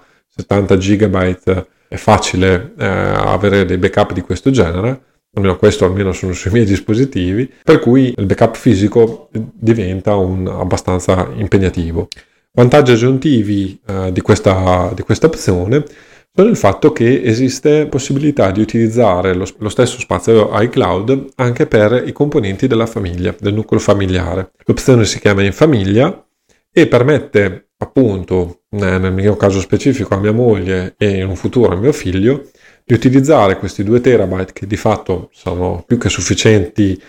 GB 0.77 1.63
è 1.89 1.95
facile 1.95 2.73
eh, 2.77 2.85
avere 2.85 3.65
dei 3.65 3.77
backup 3.77 4.13
di 4.13 4.21
questo 4.21 4.49
genere, 4.49 5.01
almeno 5.35 5.57
questo 5.57 5.85
almeno 5.85 6.11
sono 6.11 6.33
sui 6.33 6.51
miei 6.51 6.65
dispositivi, 6.65 7.51
per 7.63 7.79
cui 7.79 8.13
il 8.17 8.25
backup 8.25 8.55
fisico 8.55 9.29
diventa 9.31 10.15
un, 10.15 10.47
abbastanza 10.47 11.29
impegnativo. 11.35 12.07
Vantaggi 12.57 12.91
aggiuntivi 12.91 13.79
eh, 13.85 14.11
di, 14.11 14.19
questa, 14.21 14.91
di 14.95 15.03
questa 15.03 15.27
opzione 15.27 15.85
sono 16.33 16.49
il 16.49 16.57
fatto 16.57 16.91
che 16.91 17.21
esiste 17.21 17.85
possibilità 17.85 18.49
di 18.49 18.61
utilizzare 18.61 19.35
lo, 19.35 19.45
lo, 19.59 19.69
stesso 19.69 19.99
spazio 19.99 20.49
iCloud 20.51 21.33
anche 21.35 21.67
per 21.67 22.01
i 22.07 22.11
componenti 22.11 22.65
della 22.65 22.87
famiglia, 22.87 23.35
del 23.39 23.53
nucleo 23.53 23.79
familiare. 23.79 24.53
L'opzione 24.65 25.05
si 25.05 25.19
chiama 25.19 25.43
in 25.43 25.53
famiglia 25.53 26.25
e 26.71 26.87
permette 26.87 27.73
appunto, 27.77 28.61
nel 28.69 29.13
mio 29.13 29.35
caso 29.35 29.59
specifico, 29.59 30.15
a 30.15 30.19
mia 30.19 30.33
moglie 30.33 30.95
e 30.97 31.17
in 31.19 31.27
un 31.27 31.35
futuro 31.35 31.73
a 31.73 31.77
mio 31.77 31.93
figlio, 31.93 32.49
di 32.83 32.95
utilizzare 32.95 33.59
questi 33.59 33.83
2 33.83 34.01
terabyte 34.01 34.53
che 34.53 34.65
di 34.65 34.77
fatto 34.77 35.29
sono 35.31 35.83
più 35.85 35.99
che 35.99 36.09
sufficienti 36.09 36.99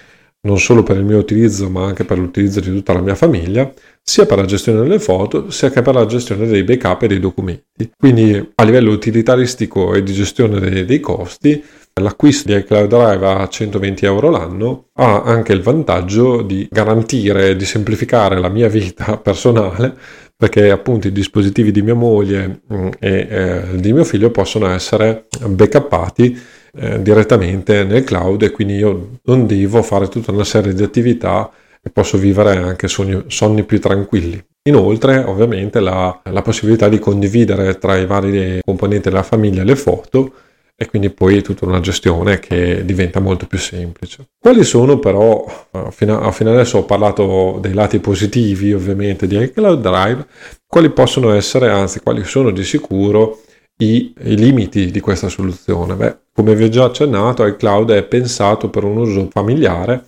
non 0.41 0.59
solo 0.59 0.83
per 0.83 0.97
il 0.97 1.05
mio 1.05 1.19
utilizzo 1.19 1.69
ma 1.69 1.85
anche 1.85 2.05
per 2.05 2.19
l'utilizzo 2.19 2.61
di 2.61 2.71
tutta 2.71 2.93
la 2.93 3.01
mia 3.01 3.15
famiglia, 3.15 3.73
sia 4.03 4.27
per 4.27 4.39
la 4.39 4.45
gestione 4.45 4.81
delle 4.81 4.99
foto 4.99 5.51
sia 5.51 5.71
che 5.71 5.83
per 5.83 5.95
la 5.95 6.07
gestione 6.07 6.47
dei 6.47 6.63
backup 6.63 7.03
e 7.03 7.09
dei 7.09 7.21
documenti. 7.21 7.91
Quindi 7.97 8.53
a 8.55 8.65
livello 8.65 8.91
utilitaristico 8.93 9.95
e 9.95 10.03
di 10.03 10.13
gestione 10.13 10.61
dei, 10.61 10.85
dei 10.85 11.01
costi, 11.01 11.63
l'acquisto 12.01 12.51
di 12.51 12.59
iCloud 12.59 12.89
Drive 12.89 13.27
a 13.27 13.49
120 13.49 14.05
euro 14.07 14.31
l'anno 14.31 14.89
ha 14.95 15.23
anche 15.23 15.53
il 15.53 15.61
vantaggio 15.61 16.43
di 16.43 16.67
garantire 16.71 17.51
e 17.51 17.57
di 17.57 17.65
semplificare 17.65 18.39
la 18.39 18.49
mia 18.49 18.69
vita 18.69 19.19
personale 19.23 19.97
perché 20.37 20.71
appunto 20.71 21.09
i 21.09 21.13
dispositivi 21.13 21.73
di 21.73 21.83
mia 21.83 21.95
moglie 21.95 22.61
mm, 22.73 22.89
e 23.01 23.27
eh, 23.29 23.63
di 23.75 23.93
mio 23.93 24.05
figlio 24.05 24.31
possono 24.31 24.69
essere 24.69 25.27
backuppati 25.45 26.41
eh, 26.81 27.03
direttamente 27.03 27.85
nel 27.85 28.05
cloud 28.05 28.43
e 28.43 28.51
quindi 28.51 28.75
io 28.77 29.19
non 29.25 29.47
devo 29.47 29.83
fare 29.83 30.09
tutta 30.09 30.31
una 30.31 30.45
serie 30.45 30.73
di 30.73 30.83
attività 30.83 31.51
e 31.83 31.91
posso 31.91 32.19
vivere 32.19 32.57
anche 32.57 32.89
sogni, 32.89 33.25
sonni 33.29 33.65
più 33.65 33.81
tranquilli. 33.81 34.43
Inoltre, 34.69 35.19
ovviamente, 35.19 35.81
la, 35.81 36.21
la, 36.25 36.43
possibilità 36.43 36.89
di 36.89 36.99
condividere 36.99 37.79
tra 37.79 37.97
i 37.97 38.05
vari 38.05 38.61
componenti 38.65 39.09
della 39.09 39.23
famiglia 39.23 39.65
le 39.65 39.77
foto 39.77 40.33
e 40.77 40.87
quindi 40.87 41.11
poi 41.11 41.43
tutta 41.43 41.65
una 41.65 41.81
gestione 41.81 42.39
che 42.39 42.85
diventa 42.85 43.19
molto 43.19 43.47
più 43.47 43.59
semplice. 43.59 44.29
Quali 44.39 44.63
sono 44.63 44.99
però, 44.99 45.45
eh, 45.73 45.89
fino, 45.91 46.21
a, 46.21 46.31
fino 46.31 46.53
adesso 46.53 46.79
ho 46.79 46.85
parlato 46.85 47.59
dei 47.61 47.73
lati 47.73 47.99
positivi 47.99 48.73
ovviamente 48.73 49.27
di 49.27 49.37
iCloud 49.37 49.81
Drive, 49.81 50.27
quali 50.67 50.91
possono 50.91 51.33
essere, 51.33 51.71
anzi 51.71 52.01
quali 52.01 52.23
sono 52.25 52.51
di 52.51 52.63
sicuro 52.63 53.41
i, 53.79 54.13
i 54.23 54.37
limiti 54.37 54.91
di 54.91 55.01
questa 55.01 55.29
soluzione? 55.29 55.95
Beh, 55.95 56.17
come 56.33 56.55
vi 56.55 56.65
ho 56.65 56.69
già 56.69 56.85
accennato, 56.85 57.45
iCloud 57.47 57.91
è 57.93 58.05
pensato 58.05 58.71
per 58.71 58.85
un 58.85 58.97
uso 58.97 59.29
familiare, 59.31 60.05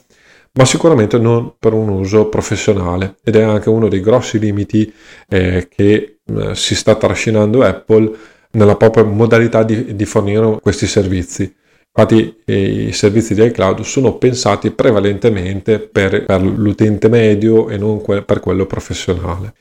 ma 0.52 0.64
sicuramente 0.64 1.18
non 1.18 1.54
per 1.58 1.72
un 1.72 1.88
uso 1.88 2.28
professionale 2.28 3.16
ed 3.22 3.36
è 3.36 3.42
anche 3.42 3.68
uno 3.68 3.88
dei 3.88 4.00
grossi 4.00 4.38
limiti 4.38 4.92
eh, 5.28 5.68
che 5.68 6.18
eh, 6.24 6.54
si 6.54 6.74
sta 6.74 6.96
trascinando 6.96 7.62
Apple 7.62 8.12
nella 8.52 8.76
propria 8.76 9.04
modalità 9.04 9.62
di, 9.62 9.94
di 9.94 10.04
fornire 10.04 10.58
questi 10.60 10.86
servizi. 10.86 11.54
Infatti 11.92 12.42
i 12.46 12.92
servizi 12.92 13.34
di 13.34 13.44
iCloud 13.44 13.80
sono 13.80 14.16
pensati 14.16 14.70
prevalentemente 14.70 15.80
per, 15.80 16.24
per 16.24 16.40
l'utente 16.40 17.08
medio 17.08 17.68
e 17.68 17.76
non 17.76 18.00
que- 18.00 18.22
per 18.22 18.40
quello 18.40 18.66
professionale. 18.66 19.54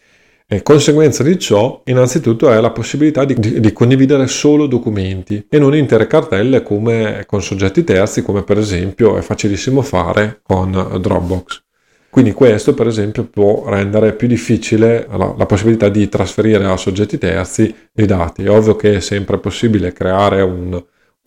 E 0.52 0.64
conseguenza 0.64 1.22
di 1.22 1.38
ciò, 1.38 1.84
innanzitutto, 1.86 2.52
è 2.52 2.60
la 2.60 2.72
possibilità 2.72 3.24
di, 3.24 3.36
di, 3.36 3.60
di, 3.60 3.72
condividere 3.72 4.26
solo 4.26 4.66
documenti 4.66 5.46
e 5.48 5.60
non 5.60 5.76
intere 5.76 6.08
cartelle 6.08 6.64
come 6.64 7.24
con 7.28 7.44
soggetti 7.44 7.84
terzi, 7.84 8.24
come 8.24 8.42
per 8.42 8.58
esempio 8.58 9.16
è 9.16 9.22
facilissimo 9.22 9.84
fare 9.84 10.40
con 10.42 10.72
Dropbox. 11.00 11.62
Quindi 12.10 12.32
questo, 12.32 12.74
per 12.74 12.88
esempio, 12.88 13.26
può 13.26 13.70
rendere 13.70 14.14
più 14.14 14.28
difficile 14.28 15.06
la, 15.12 15.36
la 15.38 15.46
possibilità 15.46 15.88
di 15.88 16.10
trasferire 16.10 16.66
a 16.66 16.78
soggetti 16.78 17.20
terzi 17.20 17.72
i 17.94 18.06
dati. 18.08 18.44
È 18.44 18.50
ovvio 18.50 18.76
che 18.76 18.96
è 18.96 19.00
sempre 19.02 19.38
possibile 19.38 19.94
creare 19.94 20.42
un, 20.42 20.74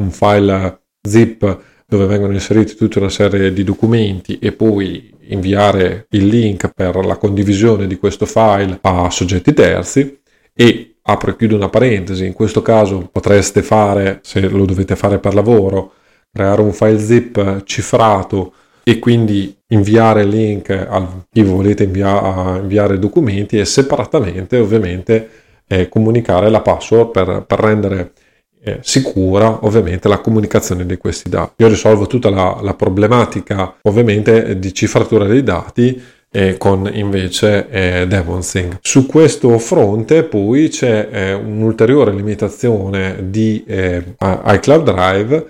un 0.02 0.10
file 0.10 0.80
zip 1.00 1.60
dove 1.96 2.06
vengono 2.06 2.32
inseriti 2.32 2.74
tutta 2.74 3.00
una 3.00 3.10
serie 3.10 3.52
di 3.52 3.64
documenti 3.64 4.38
e 4.38 4.52
poi 4.52 5.12
inviare 5.26 6.06
il 6.10 6.26
link 6.26 6.72
per 6.74 7.04
la 7.04 7.16
condivisione 7.16 7.86
di 7.86 7.96
questo 7.96 8.24
file 8.24 8.78
a 8.80 9.10
soggetti 9.10 9.52
terzi 9.52 10.18
e 10.54 10.94
apro 11.02 11.30
e 11.30 11.36
chiudo 11.36 11.56
una 11.56 11.68
parentesi, 11.68 12.24
in 12.24 12.32
questo 12.32 12.62
caso 12.62 13.08
potreste 13.12 13.62
fare, 13.62 14.20
se 14.22 14.40
lo 14.40 14.64
dovete 14.64 14.96
fare 14.96 15.18
per 15.18 15.34
lavoro, 15.34 15.92
creare 16.32 16.62
un 16.62 16.72
file 16.72 16.98
zip 16.98 17.64
cifrato 17.64 18.54
e 18.84 18.98
quindi 18.98 19.54
inviare 19.68 20.24
link 20.24 20.70
a 20.70 21.24
chi 21.30 21.42
volete 21.42 21.84
invia- 21.84 22.58
inviare 22.58 22.98
documenti 22.98 23.58
e 23.58 23.64
separatamente 23.64 24.56
ovviamente 24.58 25.28
eh, 25.66 25.88
comunicare 25.88 26.48
la 26.48 26.60
password 26.60 27.10
per, 27.10 27.44
per 27.46 27.58
rendere 27.58 28.12
eh, 28.64 28.78
sicura 28.82 29.64
ovviamente 29.64 30.08
la 30.08 30.18
comunicazione 30.18 30.86
di 30.86 30.96
questi 30.96 31.28
dati. 31.28 31.62
Io 31.62 31.68
risolvo 31.68 32.06
tutta 32.06 32.30
la, 32.30 32.58
la 32.62 32.74
problematica 32.74 33.76
ovviamente 33.82 34.58
di 34.58 34.72
cifratura 34.72 35.26
dei 35.26 35.42
dati 35.42 36.00
eh, 36.34 36.56
con 36.56 36.88
invece 36.92 37.68
eh, 37.68 38.06
Devonsync. 38.06 38.78
Su 38.80 39.06
questo 39.06 39.58
fronte 39.58 40.22
poi 40.22 40.68
c'è 40.68 41.08
eh, 41.10 41.32
un'ulteriore 41.34 42.12
limitazione 42.12 43.16
di 43.28 43.62
eh, 43.66 44.14
iCloud 44.18 44.84
Drive, 44.84 45.46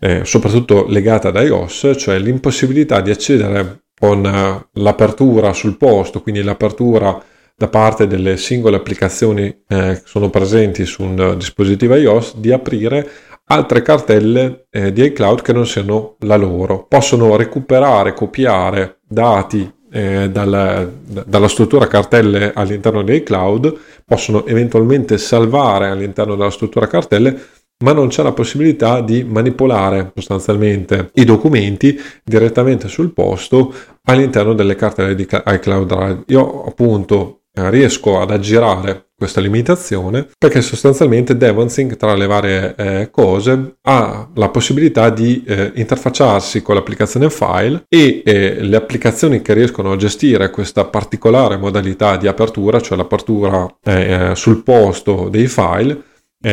eh, 0.00 0.24
soprattutto 0.24 0.86
legata 0.88 1.28
ad 1.28 1.36
iOS, 1.36 1.92
cioè 1.96 2.18
l'impossibilità 2.18 3.00
di 3.00 3.10
accedere 3.10 3.82
con 3.96 4.26
eh, 4.26 4.66
l'apertura 4.80 5.52
sul 5.52 5.76
posto, 5.76 6.20
quindi 6.20 6.42
l'apertura 6.42 7.22
da 7.56 7.68
parte 7.68 8.06
delle 8.06 8.36
singole 8.36 8.76
applicazioni 8.76 9.44
eh, 9.44 9.62
che 9.66 10.02
sono 10.04 10.28
presenti 10.28 10.84
su 10.84 11.02
un 11.02 11.34
dispositivo 11.38 11.94
iOS 11.94 12.36
di 12.36 12.52
aprire 12.52 13.08
altre 13.46 13.82
cartelle 13.82 14.66
eh, 14.70 14.92
di 14.92 15.04
iCloud 15.04 15.42
che 15.42 15.52
non 15.52 15.66
siano 15.66 16.16
la 16.20 16.36
loro. 16.36 16.86
Possono 16.88 17.36
recuperare, 17.36 18.14
copiare 18.14 18.98
dati 19.06 19.70
eh, 19.90 20.30
dal, 20.30 20.92
dalla 21.24 21.48
struttura 21.48 21.86
cartelle 21.86 22.52
all'interno 22.54 23.02
dei 23.02 23.22
cloud, 23.22 23.72
possono 24.04 24.44
eventualmente 24.46 25.18
salvare 25.18 25.88
all'interno 25.88 26.34
della 26.34 26.50
struttura 26.50 26.86
cartelle, 26.86 27.38
ma 27.84 27.92
non 27.92 28.08
c'è 28.08 28.22
la 28.22 28.32
possibilità 28.32 29.00
di 29.00 29.24
manipolare 29.24 30.12
sostanzialmente 30.14 31.10
i 31.14 31.24
documenti 31.24 32.00
direttamente 32.24 32.88
sul 32.88 33.12
posto 33.12 33.72
all'interno 34.04 34.54
delle 34.54 34.74
cartelle 34.74 35.14
di 35.14 35.28
iCloud 35.28 35.86
Drive. 35.86 36.22
Io 36.28 36.64
appunto 36.64 37.40
riesco 37.54 38.20
ad 38.20 38.30
aggirare 38.30 39.10
questa 39.16 39.40
limitazione 39.40 40.28
perché 40.36 40.60
sostanzialmente 40.60 41.36
DevonSync 41.36 41.96
tra 41.96 42.14
le 42.14 42.26
varie 42.26 42.74
eh, 42.74 43.10
cose 43.10 43.76
ha 43.82 44.28
la 44.34 44.48
possibilità 44.48 45.08
di 45.10 45.44
eh, 45.46 45.70
interfacciarsi 45.76 46.62
con 46.62 46.74
l'applicazione 46.74 47.30
file 47.30 47.84
e 47.88 48.22
eh, 48.24 48.60
le 48.60 48.76
applicazioni 48.76 49.40
che 49.40 49.54
riescono 49.54 49.92
a 49.92 49.96
gestire 49.96 50.50
questa 50.50 50.84
particolare 50.84 51.56
modalità 51.56 52.16
di 52.16 52.26
apertura, 52.26 52.80
cioè 52.80 52.98
l'apertura 52.98 53.72
eh, 53.84 54.30
eh, 54.30 54.34
sul 54.34 54.62
posto 54.62 55.28
dei 55.28 55.46
file, 55.46 56.02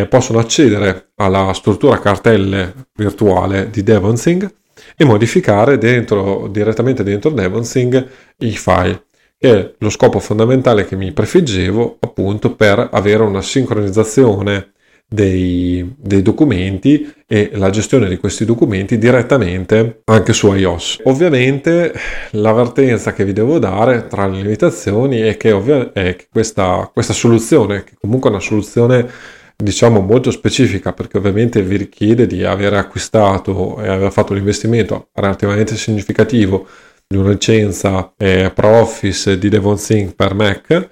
possono 0.08 0.40
accedere 0.40 1.10
alla 1.16 1.52
struttura 1.52 2.00
cartelle 2.00 2.88
virtuale 2.94 3.70
di 3.70 3.84
DevonSync 3.84 4.50
e 4.96 5.04
modificare 5.04 5.78
dentro, 5.78 6.48
direttamente 6.48 7.04
dentro 7.04 7.30
DevonSync 7.30 8.06
i 8.38 8.52
file 8.52 9.08
è 9.44 9.74
lo 9.76 9.90
scopo 9.90 10.20
fondamentale 10.20 10.86
che 10.86 10.96
mi 10.96 11.12
prefiggevo 11.12 11.98
appunto 12.02 12.54
per 12.54 12.90
avere 12.92 13.24
una 13.24 13.42
sincronizzazione 13.42 14.74
dei, 15.08 15.96
dei, 15.98 16.22
documenti 16.22 17.12
e 17.26 17.50
la 17.56 17.72
gestione 17.72 18.08
di 18.08 18.18
questi 18.18 18.46
documenti 18.46 19.00
direttamente 19.00 20.02
anche 20.06 20.32
su 20.32 20.54
iOS. 20.54 21.00
Ovviamente 21.06 21.92
l'avvertenza 22.34 23.14
che 23.14 23.26
vi 23.26 23.34
devo 23.34 23.58
dare 23.58 24.06
tra 24.06 24.28
le 24.28 24.44
limitazioni 24.44 25.22
è 25.22 25.36
che, 25.38 25.52
ovvia- 25.52 25.92
è 25.92 26.16
che 26.16 26.28
questa, 26.32 26.88
questa 26.94 27.14
soluzione, 27.14 27.84
che 27.84 27.94
comunque 28.00 28.30
è 28.30 28.34
una 28.34 28.42
soluzione 28.42 29.10
diciamo 29.56 30.02
molto 30.02 30.30
specifica 30.30 30.94
perché 30.94 31.18
ovviamente 31.18 31.64
vi 31.64 31.78
richiede 31.78 32.28
di 32.28 32.44
aver 32.44 32.76
acquistato 32.76 33.82
e 33.82 33.88
aver 33.88 34.12
fatto 34.12 34.34
un 34.34 34.38
investimento 34.38 35.10
relativamente 35.14 35.76
significativo 35.78 36.68
di 37.12 37.18
una 37.18 37.30
licenza 37.30 38.14
eh, 38.18 38.52
ProOffice 38.54 39.38
di 39.38 39.50
DevonSync 39.50 40.16
per 40.16 40.34
Mac 40.34 40.90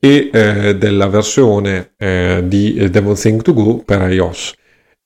e 0.00 0.30
eh, 0.32 0.76
della 0.76 1.06
versione 1.06 1.92
eh, 1.96 2.42
di 2.44 2.88
DevonSync 2.90 3.42
to 3.42 3.52
Go 3.52 3.82
per 3.84 4.10
iOS. 4.10 4.54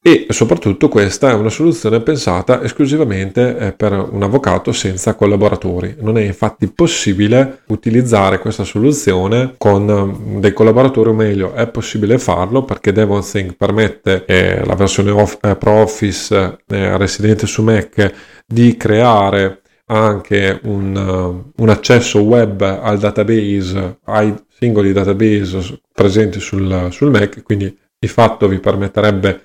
E 0.06 0.26
soprattutto 0.28 0.88
questa 0.88 1.30
è 1.30 1.32
una 1.32 1.48
soluzione 1.48 1.98
pensata 2.02 2.62
esclusivamente 2.62 3.56
eh, 3.56 3.72
per 3.72 3.92
un 3.92 4.22
avvocato 4.22 4.70
senza 4.70 5.14
collaboratori. 5.14 5.96
Non 6.00 6.18
è 6.18 6.20
infatti 6.20 6.66
possibile 6.66 7.62
utilizzare 7.68 8.38
questa 8.38 8.64
soluzione 8.64 9.54
con 9.56 9.82
mm, 9.82 10.40
dei 10.40 10.52
collaboratori, 10.52 11.08
o 11.08 11.14
meglio, 11.14 11.54
è 11.54 11.66
possibile 11.68 12.18
farlo 12.18 12.64
perché 12.64 12.92
DevonSync 12.92 13.54
permette 13.54 14.26
eh, 14.26 14.62
la 14.62 14.74
versione 14.74 15.10
off, 15.10 15.38
eh, 15.40 15.56
ProOffice 15.56 16.58
eh, 16.66 16.98
residente 16.98 17.46
su 17.46 17.62
Mac 17.62 18.12
di 18.46 18.76
creare 18.76 19.62
anche 19.86 20.60
un, 20.64 20.96
uh, 20.96 21.62
un, 21.62 21.68
accesso 21.68 22.20
web 22.20 22.62
al 22.62 22.98
database, 22.98 23.98
ai 24.04 24.34
singoli 24.48 24.92
database 24.92 25.80
presenti 25.92 26.40
sul, 26.40 26.88
sul 26.90 27.10
Mac, 27.10 27.42
quindi 27.42 27.76
di 27.98 28.08
fatto 28.08 28.48
vi 28.48 28.58
permetterebbe 28.58 29.42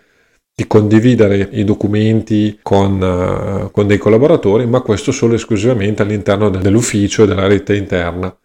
di 0.56 0.68
condividere 0.68 1.50
i 1.52 1.64
documenti 1.64 2.60
con, 2.62 3.02
uh, 3.02 3.72
con 3.72 3.88
dei 3.88 3.98
collaboratori, 3.98 4.66
ma 4.66 4.82
questo 4.82 5.12
solo 5.12 5.36
esclusivamente 5.36 6.02
all'interno 6.02 6.50
dell'ufficio 6.50 7.24
e 7.24 7.28
della 7.28 7.48
rete 7.48 7.76
interna. 7.76 8.36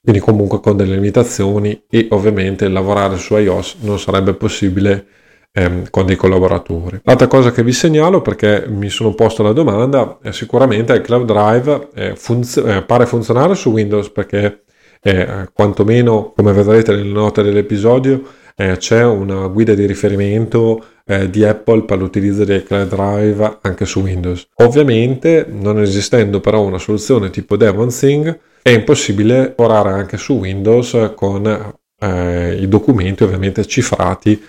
Quindi 0.00 0.20
comunque 0.20 0.60
con 0.60 0.76
delle 0.76 0.94
limitazioni 0.94 1.84
e 1.88 2.08
ovviamente 2.10 2.68
lavorare 2.68 3.18
su 3.18 3.36
iOS 3.36 3.76
non 3.82 4.00
sarebbe 4.00 4.34
possibile 4.34 5.06
ehm, 5.52 5.90
con 5.90 6.06
dei 6.06 6.16
collaboratori. 6.16 7.00
L'altra 7.04 7.26
cosa 7.26 7.52
che 7.52 7.62
vi 7.62 7.72
segnalo 7.72 8.22
perché 8.22 8.66
mi 8.68 8.88
sono 8.88 9.14
posto 9.14 9.42
la 9.42 9.52
domanda 9.52 10.18
è 10.22 10.32
sicuramente 10.32 10.92
il 10.94 11.02
Cloud 11.02 11.26
Drive 11.26 11.88
eh, 11.94 12.16
funz- 12.16 12.62
eh, 12.64 12.82
pare 12.82 13.06
funzionare 13.06 13.54
su 13.54 13.70
Windows 13.70 14.08
perché 14.10 14.62
eh, 15.02 15.48
quantomeno 15.52 16.32
come 16.34 16.52
vedrete 16.52 16.94
nelle 16.94 17.10
note 17.10 17.42
dell'episodio 17.42 18.22
eh, 18.54 18.76
c'è 18.76 19.04
una 19.04 19.46
guida 19.48 19.74
di 19.74 19.86
riferimento 19.86 20.84
eh, 21.04 21.28
di 21.28 21.44
Apple 21.44 21.82
per 21.84 21.98
l'utilizzo 21.98 22.44
del 22.44 22.62
Cloud 22.62 22.88
Drive 22.88 23.58
anche 23.62 23.84
su 23.84 24.00
Windows. 24.00 24.46
Ovviamente 24.56 25.46
non 25.48 25.80
esistendo 25.80 26.40
però 26.40 26.62
una 26.62 26.78
soluzione 26.78 27.30
tipo 27.30 27.56
DevonSync 27.56 28.38
è 28.62 28.70
impossibile 28.70 29.54
lavorare 29.56 29.90
anche 29.90 30.16
su 30.16 30.34
Windows 30.34 31.12
con 31.16 31.74
eh, 31.98 32.56
i 32.60 32.68
documenti 32.68 33.24
ovviamente 33.24 33.66
cifrati 33.66 34.40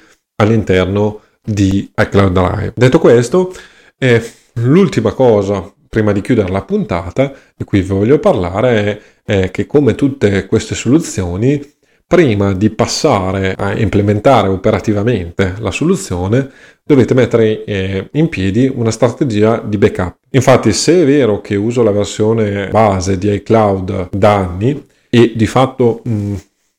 all'interno 0.44 1.22
di 1.42 1.92
iCloud 1.96 2.32
Drive. 2.32 2.74
Detto 2.76 3.00
questo, 3.00 3.54
eh, 3.98 4.22
l'ultima 4.54 5.12
cosa 5.12 5.72
prima 5.90 6.12
di 6.12 6.22
chiudere 6.22 6.52
la 6.52 6.64
puntata 6.64 7.32
di 7.56 7.64
cui 7.64 7.82
vi 7.82 7.88
voglio 7.88 8.20
parlare 8.20 9.02
è, 9.24 9.42
è 9.42 9.52
che 9.52 9.66
come 9.66 9.96
tutte 9.96 10.46
queste 10.48 10.74
soluzioni 10.76 11.62
prima 12.06 12.54
di 12.54 12.70
passare 12.70 13.56
a 13.58 13.76
implementare 13.76 14.48
operativamente 14.48 15.56
la 15.60 15.72
soluzione, 15.72 16.48
dovete 16.84 17.16
mettere 17.16 17.64
eh, 17.64 18.10
in 18.12 18.30
piedi 18.30 18.72
una 18.72 18.92
strategia 18.92 19.60
di 19.66 19.78
backup. 19.78 20.18
Infatti, 20.32 20.74
se 20.74 21.02
è 21.02 21.06
vero 21.06 21.42
che 21.42 21.56
uso 21.56 21.82
la 21.82 21.92
versione 21.92 22.68
base 22.70 23.18
di 23.18 23.34
iCloud 23.34 24.10
da 24.12 24.36
anni 24.36 24.86
e 25.10 25.34
di 25.36 25.48
fatto 25.48 26.02
mh, 26.04 26.34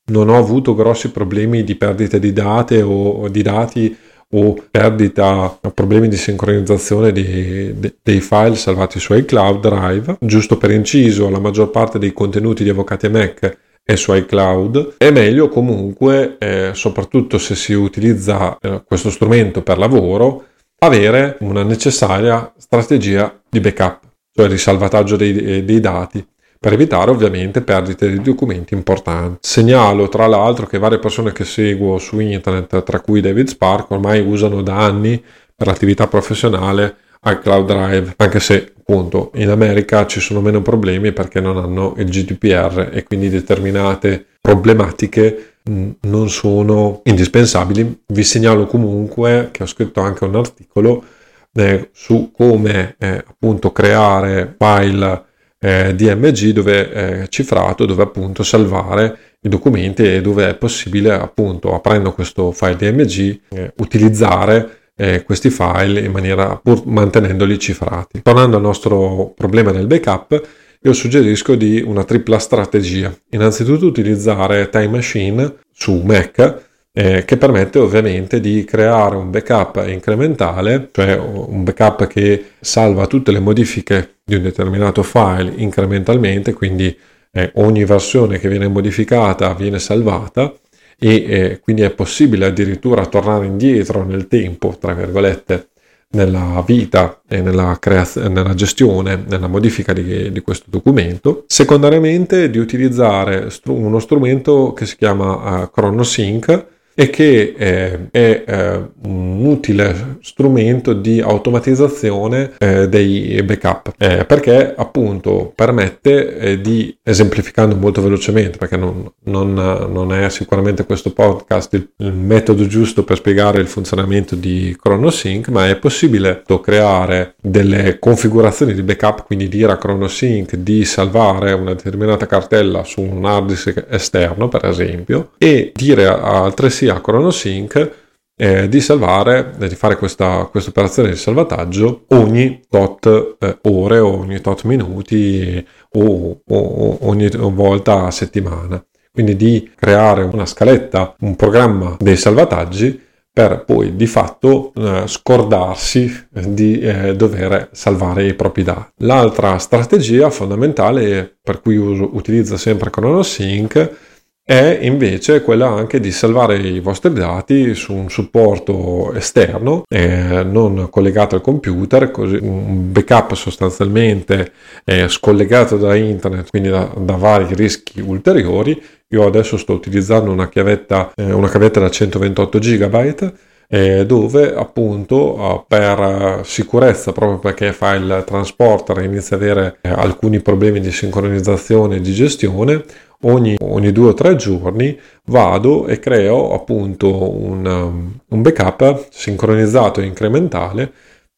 non 0.06 0.28
ho 0.28 0.36
avuto 0.36 0.74
grossi 0.74 1.10
problemi 1.10 1.64
di 1.64 1.76
perdita 1.76 2.18
di 2.18 2.32
date 2.32 2.82
o 2.82 3.28
di 3.28 3.42
dati 3.42 3.96
o 4.36 4.56
perdita 4.70 5.58
problemi 5.72 6.08
di 6.08 6.16
sincronizzazione 6.16 7.12
di, 7.12 7.78
de, 7.78 7.96
dei 8.02 8.20
file 8.20 8.56
salvati 8.56 8.98
su 8.98 9.14
iCloud 9.14 9.60
Drive. 9.60 10.16
Giusto 10.20 10.56
per 10.56 10.70
inciso, 10.70 11.30
la 11.30 11.38
maggior 11.38 11.70
parte 11.70 11.98
dei 11.98 12.12
contenuti 12.12 12.64
di 12.64 12.70
Avvocati 12.70 13.08
Mac 13.08 13.58
è 13.82 13.94
su 13.94 14.12
iCloud. 14.12 14.94
È 14.98 15.10
meglio 15.10 15.48
comunque, 15.48 16.36
eh, 16.38 16.70
soprattutto 16.74 17.38
se 17.38 17.54
si 17.54 17.74
utilizza 17.74 18.58
eh, 18.60 18.82
questo 18.84 19.10
strumento 19.10 19.62
per 19.62 19.78
lavoro, 19.78 20.46
avere 20.80 21.36
una 21.40 21.62
necessaria 21.62 22.52
strategia 22.58 23.40
di 23.48 23.60
backup, 23.60 24.00
cioè 24.32 24.48
di 24.48 24.58
salvataggio 24.58 25.16
dei, 25.16 25.64
dei 25.64 25.80
dati 25.80 26.26
per 26.64 26.72
evitare 26.72 27.10
ovviamente 27.10 27.60
perdite 27.60 28.08
di 28.08 28.22
documenti 28.22 28.72
importanti. 28.72 29.36
Segnalo 29.42 30.08
tra 30.08 30.26
l'altro 30.26 30.64
che 30.64 30.78
varie 30.78 30.98
persone 30.98 31.30
che 31.30 31.44
seguo 31.44 31.98
su 31.98 32.18
internet, 32.20 32.82
tra 32.82 33.00
cui 33.00 33.20
David 33.20 33.48
Spark, 33.48 33.90
ormai 33.90 34.20
usano 34.20 34.62
da 34.62 34.78
anni 34.78 35.22
per 35.54 35.66
l'attività 35.66 36.06
professionale 36.06 36.96
iCloud 37.22 37.66
Drive, 37.66 38.14
anche 38.16 38.40
se 38.40 38.72
appunto 38.78 39.30
in 39.34 39.50
America 39.50 40.06
ci 40.06 40.20
sono 40.20 40.40
meno 40.40 40.62
problemi 40.62 41.12
perché 41.12 41.38
non 41.38 41.58
hanno 41.58 41.96
il 41.98 42.08
GDPR 42.08 42.88
e 42.94 43.02
quindi 43.02 43.28
determinate 43.28 44.24
problematiche 44.40 45.56
mm, 45.68 45.90
non 46.00 46.30
sono 46.30 47.02
indispensabili. 47.04 48.04
Vi 48.06 48.24
segnalo 48.24 48.64
comunque 48.64 49.50
che 49.52 49.64
ho 49.64 49.66
scritto 49.66 50.00
anche 50.00 50.24
un 50.24 50.34
articolo 50.34 51.04
eh, 51.52 51.90
su 51.92 52.32
come 52.34 52.96
eh, 52.98 53.22
appunto 53.26 53.70
creare 53.70 54.56
file 54.58 55.32
eh, 55.64 55.94
DMG 55.94 56.50
dove 56.50 56.92
è 56.92 57.28
cifrato, 57.28 57.86
dove 57.86 58.02
appunto 58.02 58.42
salvare 58.42 59.18
i 59.40 59.48
documenti 59.48 60.02
e 60.02 60.20
dove 60.20 60.50
è 60.50 60.54
possibile 60.56 61.12
appunto 61.12 61.74
aprendo 61.74 62.12
questo 62.12 62.52
file 62.52 62.76
DMG 62.76 63.40
eh, 63.48 63.72
utilizzare 63.78 64.80
eh, 64.94 65.22
questi 65.24 65.48
file 65.48 66.00
in 66.00 66.12
maniera 66.12 66.60
pur 66.62 66.84
mantenendoli 66.84 67.58
cifrati. 67.58 68.20
Tornando 68.20 68.56
al 68.56 68.62
nostro 68.62 69.32
problema 69.34 69.72
del 69.72 69.86
backup, 69.86 70.48
io 70.82 70.92
suggerisco 70.92 71.54
di 71.54 71.82
una 71.84 72.04
tripla 72.04 72.38
strategia. 72.38 73.10
Innanzitutto 73.30 73.86
utilizzare 73.86 74.68
Time 74.68 74.88
Machine 74.88 75.54
su 75.72 76.02
Mac 76.04 76.72
eh, 76.96 77.24
che 77.24 77.36
permette 77.36 77.80
ovviamente 77.80 78.38
di 78.38 78.64
creare 78.64 79.16
un 79.16 79.28
backup 79.30 79.84
incrementale, 79.88 80.90
cioè 80.92 81.16
un 81.16 81.64
backup 81.64 82.06
che 82.06 82.52
salva 82.60 83.08
tutte 83.08 83.32
le 83.32 83.40
modifiche 83.40 84.18
di 84.24 84.36
un 84.36 84.42
determinato 84.42 85.02
file 85.02 85.52
incrementalmente, 85.56 86.52
quindi 86.52 86.96
eh, 87.32 87.50
ogni 87.56 87.84
versione 87.84 88.38
che 88.38 88.48
viene 88.48 88.68
modificata 88.68 89.52
viene 89.54 89.80
salvata 89.80 90.54
e 90.96 91.14
eh, 91.26 91.60
quindi 91.60 91.82
è 91.82 91.90
possibile 91.90 92.46
addirittura 92.46 93.06
tornare 93.06 93.46
indietro 93.46 94.04
nel 94.04 94.28
tempo, 94.28 94.76
tra 94.78 94.94
virgolette, 94.94 95.70
nella 96.10 96.62
vita 96.64 97.22
e 97.28 97.40
nella, 97.40 97.76
creaz- 97.80 98.18
nella 98.18 98.54
gestione, 98.54 99.24
nella 99.26 99.48
modifica 99.48 99.92
di, 99.92 100.30
di, 100.30 100.40
questo 100.42 100.66
documento. 100.68 101.42
Secondariamente 101.48 102.50
di 102.50 102.58
utilizzare 102.58 103.50
str- 103.50 103.70
uno 103.70 103.98
strumento 103.98 104.72
che 104.72 104.86
si 104.86 104.96
chiama 104.96 105.62
uh, 105.62 105.70
ChronoSync, 105.72 106.66
e 106.94 107.10
che 107.10 107.54
eh, 107.56 108.08
è 108.10 108.44
eh, 108.46 108.80
un 109.04 109.44
utile 109.44 110.18
strumento 110.20 110.92
di 110.92 111.20
automatizzazione 111.20 112.52
eh, 112.58 112.88
dei 112.88 113.42
backup. 113.42 113.94
Eh, 113.98 114.24
perché 114.24 114.74
appunto 114.76 115.52
permette 115.54 116.38
eh, 116.38 116.60
di 116.60 116.96
esemplificando 117.02 117.76
molto 117.76 118.02
velocemente 118.02 118.58
perché 118.58 118.76
non, 118.76 119.10
non, 119.24 119.52
non, 119.52 120.12
è 120.12 120.28
sicuramente 120.30 120.84
questo 120.84 121.12
podcast 121.12 121.74
il, 121.74 121.88
il, 121.98 122.12
metodo 122.12 122.66
giusto 122.66 123.04
per 123.04 123.16
spiegare 123.16 123.60
il 123.60 123.66
funzionamento 123.66 124.34
di 124.34 124.76
ChronoSync 124.80 125.48
ma 125.48 125.68
è 125.68 125.76
possibile 125.76 126.42
creare 126.62 127.34
delle 127.40 127.98
configurazioni 127.98 128.74
di 128.74 128.82
backup 128.82 129.24
quindi 129.26 129.48
dire 129.48 129.72
a 129.72 129.76
ChronoSync 129.76 130.56
di 130.56 130.84
salvare 130.84 131.52
una 131.52 131.74
determinata 131.74 132.26
cartella 132.26 132.84
su 132.84 133.00
un 133.00 133.24
hard 133.24 133.46
disk 133.46 133.86
esterno 133.88 134.48
per 134.48 134.64
esempio 134.64 135.30
e 135.38 135.72
dire 135.74 136.06
altresì 136.06 136.83
sia 136.84 137.00
ChronoSync 137.00 137.92
eh, 138.36 138.68
di 138.68 138.80
salvare, 138.80 139.52
di 139.56 139.74
fare 139.74 139.96
questa, 139.96 140.50
operazione 140.52 141.10
di 141.10 141.16
salvataggio 141.16 142.04
ogni 142.08 142.62
tot 142.68 143.36
eh, 143.38 143.58
ore 143.62 143.98
o 144.00 144.18
ogni 144.18 144.40
tot 144.40 144.64
minuti 144.64 145.64
o, 145.92 146.40
o, 146.46 146.56
o 146.56 146.98
ogni 147.02 147.28
volta 147.30 148.04
a 148.04 148.10
settimana. 148.10 148.84
Quindi 149.10 149.36
di 149.36 149.70
creare 149.76 150.24
una 150.24 150.44
scaletta, 150.44 151.14
un 151.20 151.36
programma 151.36 151.96
dei 152.00 152.16
salvataggi 152.16 153.00
per 153.32 153.64
poi 153.64 153.96
di 153.96 154.06
fatto 154.06 154.72
eh, 154.74 155.04
scordarsi 155.06 156.28
di 156.30 156.80
eh, 156.80 157.16
dover 157.16 157.68
salvare 157.72 158.26
i 158.26 158.34
propri 158.34 158.64
dati. 158.64 158.92
L'altra 158.98 159.58
strategia 159.58 160.30
fondamentale 160.30 161.38
per 161.40 161.60
cui 161.60 161.76
uso, 161.76 162.10
utilizzo 162.12 162.56
sempre 162.56 162.90
ChronoSync 162.90 164.12
è 164.46 164.80
invece 164.82 165.40
quella 165.42 165.68
anche 165.68 165.98
di 166.00 166.10
salvare 166.10 166.58
i 166.58 166.78
vostri 166.80 167.14
dati 167.14 167.74
su 167.74 167.94
un 167.94 168.10
supporto 168.10 169.14
esterno, 169.14 169.84
eh, 169.88 170.44
non 170.44 170.88
collegato 170.90 171.34
al 171.34 171.40
computer, 171.40 172.10
così 172.10 172.36
un 172.42 172.92
backup 172.92 173.32
sostanzialmente 173.32 174.52
eh, 174.84 175.08
scollegato 175.08 175.78
da 175.78 175.96
internet, 175.96 176.50
quindi 176.50 176.68
da, 176.68 176.92
da, 176.94 177.16
vari 177.16 177.54
rischi 177.54 178.00
ulteriori. 178.00 178.80
Io 179.08 179.26
adesso 179.26 179.56
sto 179.56 179.72
utilizzando 179.72 180.30
una 180.30 180.50
chiavetta, 180.50 181.12
eh, 181.16 181.32
una 181.32 181.48
chiavetta 181.48 181.80
da 181.80 181.88
128 181.88 182.58
GB 182.58 183.32
eh, 183.68 184.06
dove 184.06 184.54
appunto 184.54 185.36
eh, 185.36 185.64
per 185.66 186.40
sicurezza, 186.44 187.12
proprio 187.12 187.38
perché 187.38 187.72
file 187.72 188.24
transporter 188.24 189.02
inizia 189.02 189.36
ad 189.36 189.42
avere 189.42 189.78
eh, 189.80 189.88
alcuni 189.88 190.40
problemi 190.40 190.80
di 190.80 190.90
sincronizzazione 190.90 191.96
e 191.96 192.00
di 192.00 192.12
gestione, 192.12 192.84
ogni, 193.24 193.56
ogni 193.60 193.92
due 193.92 194.08
o 194.08 194.14
tre 194.14 194.36
giorni 194.36 194.98
vado 195.26 195.86
e 195.86 195.98
creo 195.98 196.52
appunto 196.52 197.32
un, 197.32 197.64
um, 197.66 198.18
un 198.28 198.42
backup 198.42 199.08
sincronizzato 199.10 200.00
e 200.00 200.06
incrementale 200.06 200.92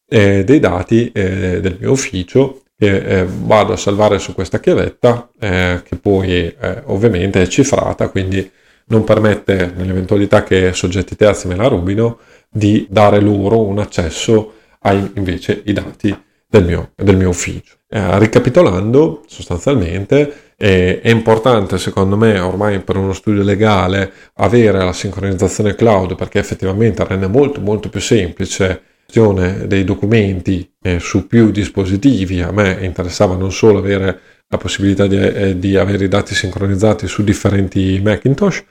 eh, 0.07 0.43
dei 0.43 0.59
dati 0.59 1.11
eh, 1.11 1.59
del 1.61 1.77
mio 1.79 1.91
ufficio 1.91 2.61
che 2.77 2.97
eh, 3.21 3.25
vado 3.25 3.73
a 3.73 3.77
salvare 3.77 4.19
su 4.19 4.33
questa 4.33 4.59
chiavetta 4.59 5.29
eh, 5.39 5.81
che 5.83 5.95
poi 5.97 6.31
eh, 6.31 6.83
ovviamente 6.85 7.41
è 7.41 7.47
cifrata 7.47 8.09
quindi 8.09 8.49
non 8.87 9.03
permette 9.03 9.73
nell'eventualità 9.75 10.43
che 10.43 10.73
soggetti 10.73 11.15
terzi 11.15 11.47
me 11.47 11.55
la 11.55 11.67
rubino 11.67 12.19
di 12.49 12.87
dare 12.89 13.19
loro 13.19 13.61
un 13.61 13.79
accesso 13.79 14.53
ai 14.81 15.11
invece 15.15 15.61
i 15.65 15.73
dati 15.73 16.15
del 16.47 16.65
mio, 16.65 16.91
del 16.95 17.17
mio 17.17 17.29
ufficio. 17.29 17.75
Eh, 17.89 18.19
ricapitolando, 18.19 19.23
sostanzialmente 19.27 20.51
eh, 20.57 21.01
è 21.01 21.09
importante 21.09 21.77
secondo 21.77 22.17
me 22.17 22.39
ormai 22.39 22.79
per 22.79 22.97
uno 22.97 23.13
studio 23.13 23.43
legale 23.43 24.11
avere 24.35 24.83
la 24.83 24.93
sincronizzazione 24.93 25.75
cloud 25.75 26.15
perché 26.15 26.39
effettivamente 26.39 27.03
rende 27.05 27.27
molto 27.27 27.61
molto 27.61 27.89
più 27.89 28.01
semplice 28.01 28.81
gestione 29.07 29.67
dei 29.67 29.85
documenti 29.85 30.69
eh, 30.81 30.99
su 30.99 31.27
più 31.27 31.49
dispositivi. 31.51 32.41
A 32.41 32.51
me 32.51 32.77
interessava 32.81 33.35
non 33.35 33.51
solo 33.51 33.79
avere 33.79 34.19
la 34.49 34.57
possibilità 34.57 35.07
di, 35.07 35.17
eh, 35.17 35.59
di 35.59 35.77
avere 35.77 36.05
i 36.05 36.09
dati 36.09 36.33
sincronizzati 36.33 37.07
su 37.07 37.23
differenti 37.23 37.99
Macintosh, 38.03 38.63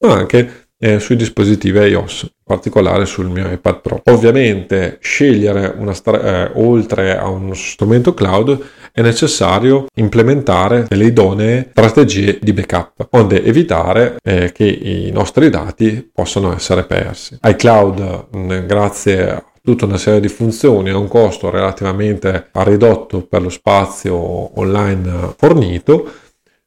ma 0.00 0.14
anche 0.14 0.66
eh, 0.82 0.98
sui 0.98 1.14
dispositivi 1.14 1.78
iOS, 1.78 2.22
in 2.22 2.30
particolare 2.44 3.06
sul 3.06 3.28
mio 3.28 3.48
iPad 3.48 3.80
Pro. 3.80 4.02
Ovviamente 4.06 4.98
scegliere 5.00 5.72
una 5.76 5.94
stra- 5.94 6.48
eh, 6.48 6.50
oltre 6.54 7.16
a 7.16 7.28
uno 7.28 7.54
strumento 7.54 8.14
cloud 8.14 8.60
è 8.92 9.00
necessario 9.00 9.86
implementare 9.94 10.86
delle 10.88 11.04
idonee 11.04 11.68
strategie 11.70 12.38
di 12.42 12.52
backup, 12.52 13.06
onde 13.10 13.44
evitare 13.44 14.16
eh, 14.24 14.50
che 14.50 14.64
i 14.64 15.10
nostri 15.12 15.50
dati 15.50 16.10
possano 16.12 16.52
essere 16.52 16.82
persi. 16.82 17.38
iCloud, 17.40 18.26
mh, 18.32 18.66
grazie 18.66 19.30
a 19.30 19.51
tutta 19.62 19.84
una 19.84 19.96
serie 19.96 20.20
di 20.20 20.28
funzioni 20.28 20.90
a 20.90 20.98
un 20.98 21.08
costo 21.08 21.48
relativamente 21.48 22.48
ridotto 22.52 23.22
per 23.22 23.42
lo 23.42 23.48
spazio 23.48 24.58
online 24.58 25.34
fornito, 25.36 26.10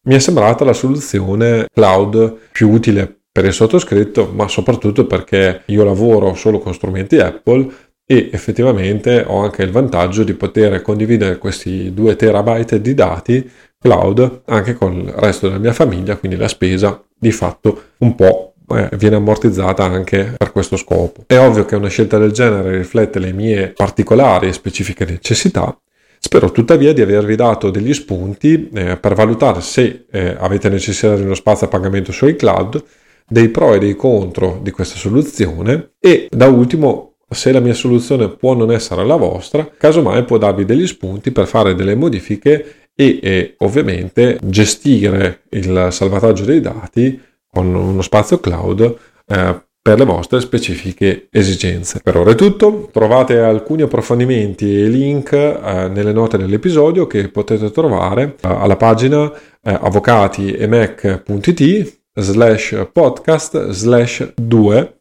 mi 0.03 0.15
è 0.15 0.19
sembrata 0.19 0.63
la 0.63 0.73
soluzione 0.73 1.67
cloud 1.73 2.37
più 2.51 2.69
utile 2.69 3.21
per 3.31 3.45
il 3.45 3.53
sottoscritto, 3.53 4.31
ma 4.33 4.47
soprattutto 4.47 5.05
perché 5.05 5.63
io 5.65 5.83
lavoro 5.83 6.35
solo 6.35 6.59
con 6.59 6.73
strumenti 6.73 7.17
Apple 7.17 7.67
e 8.05 8.29
effettivamente 8.31 9.25
ho 9.27 9.41
anche 9.43 9.63
il 9.63 9.71
vantaggio 9.71 10.23
di 10.23 10.33
poter 10.33 10.81
condividere 10.81 11.37
questi 11.37 11.93
2 11.93 12.15
terabyte 12.15 12.79
di 12.79 12.93
dati 12.93 13.49
cloud 13.77 14.43
anche 14.45 14.75
con 14.75 14.93
il 14.93 15.09
resto 15.09 15.47
della 15.47 15.59
mia 15.59 15.73
famiglia, 15.73 16.15
quindi 16.15 16.37
la 16.37 16.47
spesa 16.47 17.03
di 17.17 17.31
fatto 17.31 17.81
un 17.97 18.15
po' 18.15 18.54
eh, 18.69 18.89
viene 18.97 19.15
ammortizzata 19.15 19.83
anche 19.83 20.35
per 20.37 20.51
questo 20.51 20.77
scopo. 20.77 21.23
È 21.27 21.37
ovvio 21.37 21.65
che 21.65 21.75
una 21.75 21.89
scelta 21.89 22.17
del 22.17 22.31
genere 22.31 22.77
riflette 22.77 23.19
le 23.19 23.33
mie 23.33 23.73
particolari 23.75 24.47
e 24.47 24.53
specifiche 24.53 25.05
necessità, 25.05 25.77
Spero 26.25 26.51
tuttavia 26.51 26.91
di 26.91 27.03
avervi 27.03 27.35
dato 27.35 27.69
degli 27.69 27.93
spunti 27.93 28.67
eh, 28.73 28.97
per 28.97 29.13
valutare 29.13 29.61
se 29.61 30.05
eh, 30.09 30.35
avete 30.39 30.69
necessità 30.69 31.15
di 31.15 31.21
uno 31.21 31.35
spazio 31.35 31.67
a 31.67 31.69
pagamento 31.69 32.11
su 32.11 32.25
iCloud 32.25 32.83
dei 33.27 33.49
pro 33.49 33.75
e 33.75 33.77
dei 33.77 33.95
contro 33.95 34.59
di 34.59 34.71
questa 34.71 34.95
soluzione 34.95 35.91
e 35.99 36.27
da 36.31 36.47
ultimo 36.47 37.17
se 37.29 37.51
la 37.51 37.59
mia 37.59 37.75
soluzione 37.75 38.29
può 38.29 38.55
non 38.55 38.71
essere 38.71 39.05
la 39.05 39.17
vostra, 39.17 39.69
casomai 39.77 40.23
può 40.23 40.39
darvi 40.39 40.65
degli 40.65 40.87
spunti 40.87 41.29
per 41.29 41.45
fare 41.45 41.75
delle 41.75 41.93
modifiche 41.93 42.87
e, 42.95 43.19
e 43.21 43.55
ovviamente 43.59 44.39
gestire 44.41 45.41
il 45.49 45.89
salvataggio 45.91 46.43
dei 46.43 46.59
dati 46.59 47.21
uno 47.59 48.01
spazio 48.01 48.39
cloud 48.39 48.97
eh, 49.27 49.63
per 49.85 49.99
le 49.99 50.05
vostre 50.05 50.39
specifiche 50.39 51.27
esigenze. 51.29 51.99
Per 52.03 52.17
ora 52.17 52.31
è 52.31 52.35
tutto, 52.35 52.89
trovate 52.91 53.39
alcuni 53.39 53.83
approfondimenti 53.83 54.81
e 54.81 54.87
link 54.87 55.31
eh, 55.31 55.91
nelle 55.93 56.11
note 56.11 56.37
dell'episodio 56.37 57.05
che 57.05 57.29
potete 57.29 57.69
trovare 57.69 58.37
eh, 58.41 58.47
alla 58.47 58.77
pagina 58.77 59.31
eh, 59.61 59.77
avvocatiemac.it 59.79 61.99
slash 62.15 62.87
podcast 62.91 63.69
slash 63.69 64.33
2, 64.35 64.97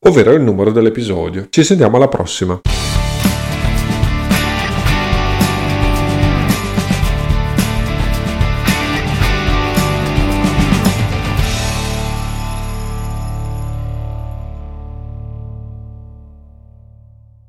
ovvero 0.00 0.32
il 0.32 0.40
numero 0.40 0.70
dell'episodio. 0.70 1.48
Ci 1.50 1.62
sentiamo 1.62 1.96
alla 1.96 2.08
prossima. 2.08 2.62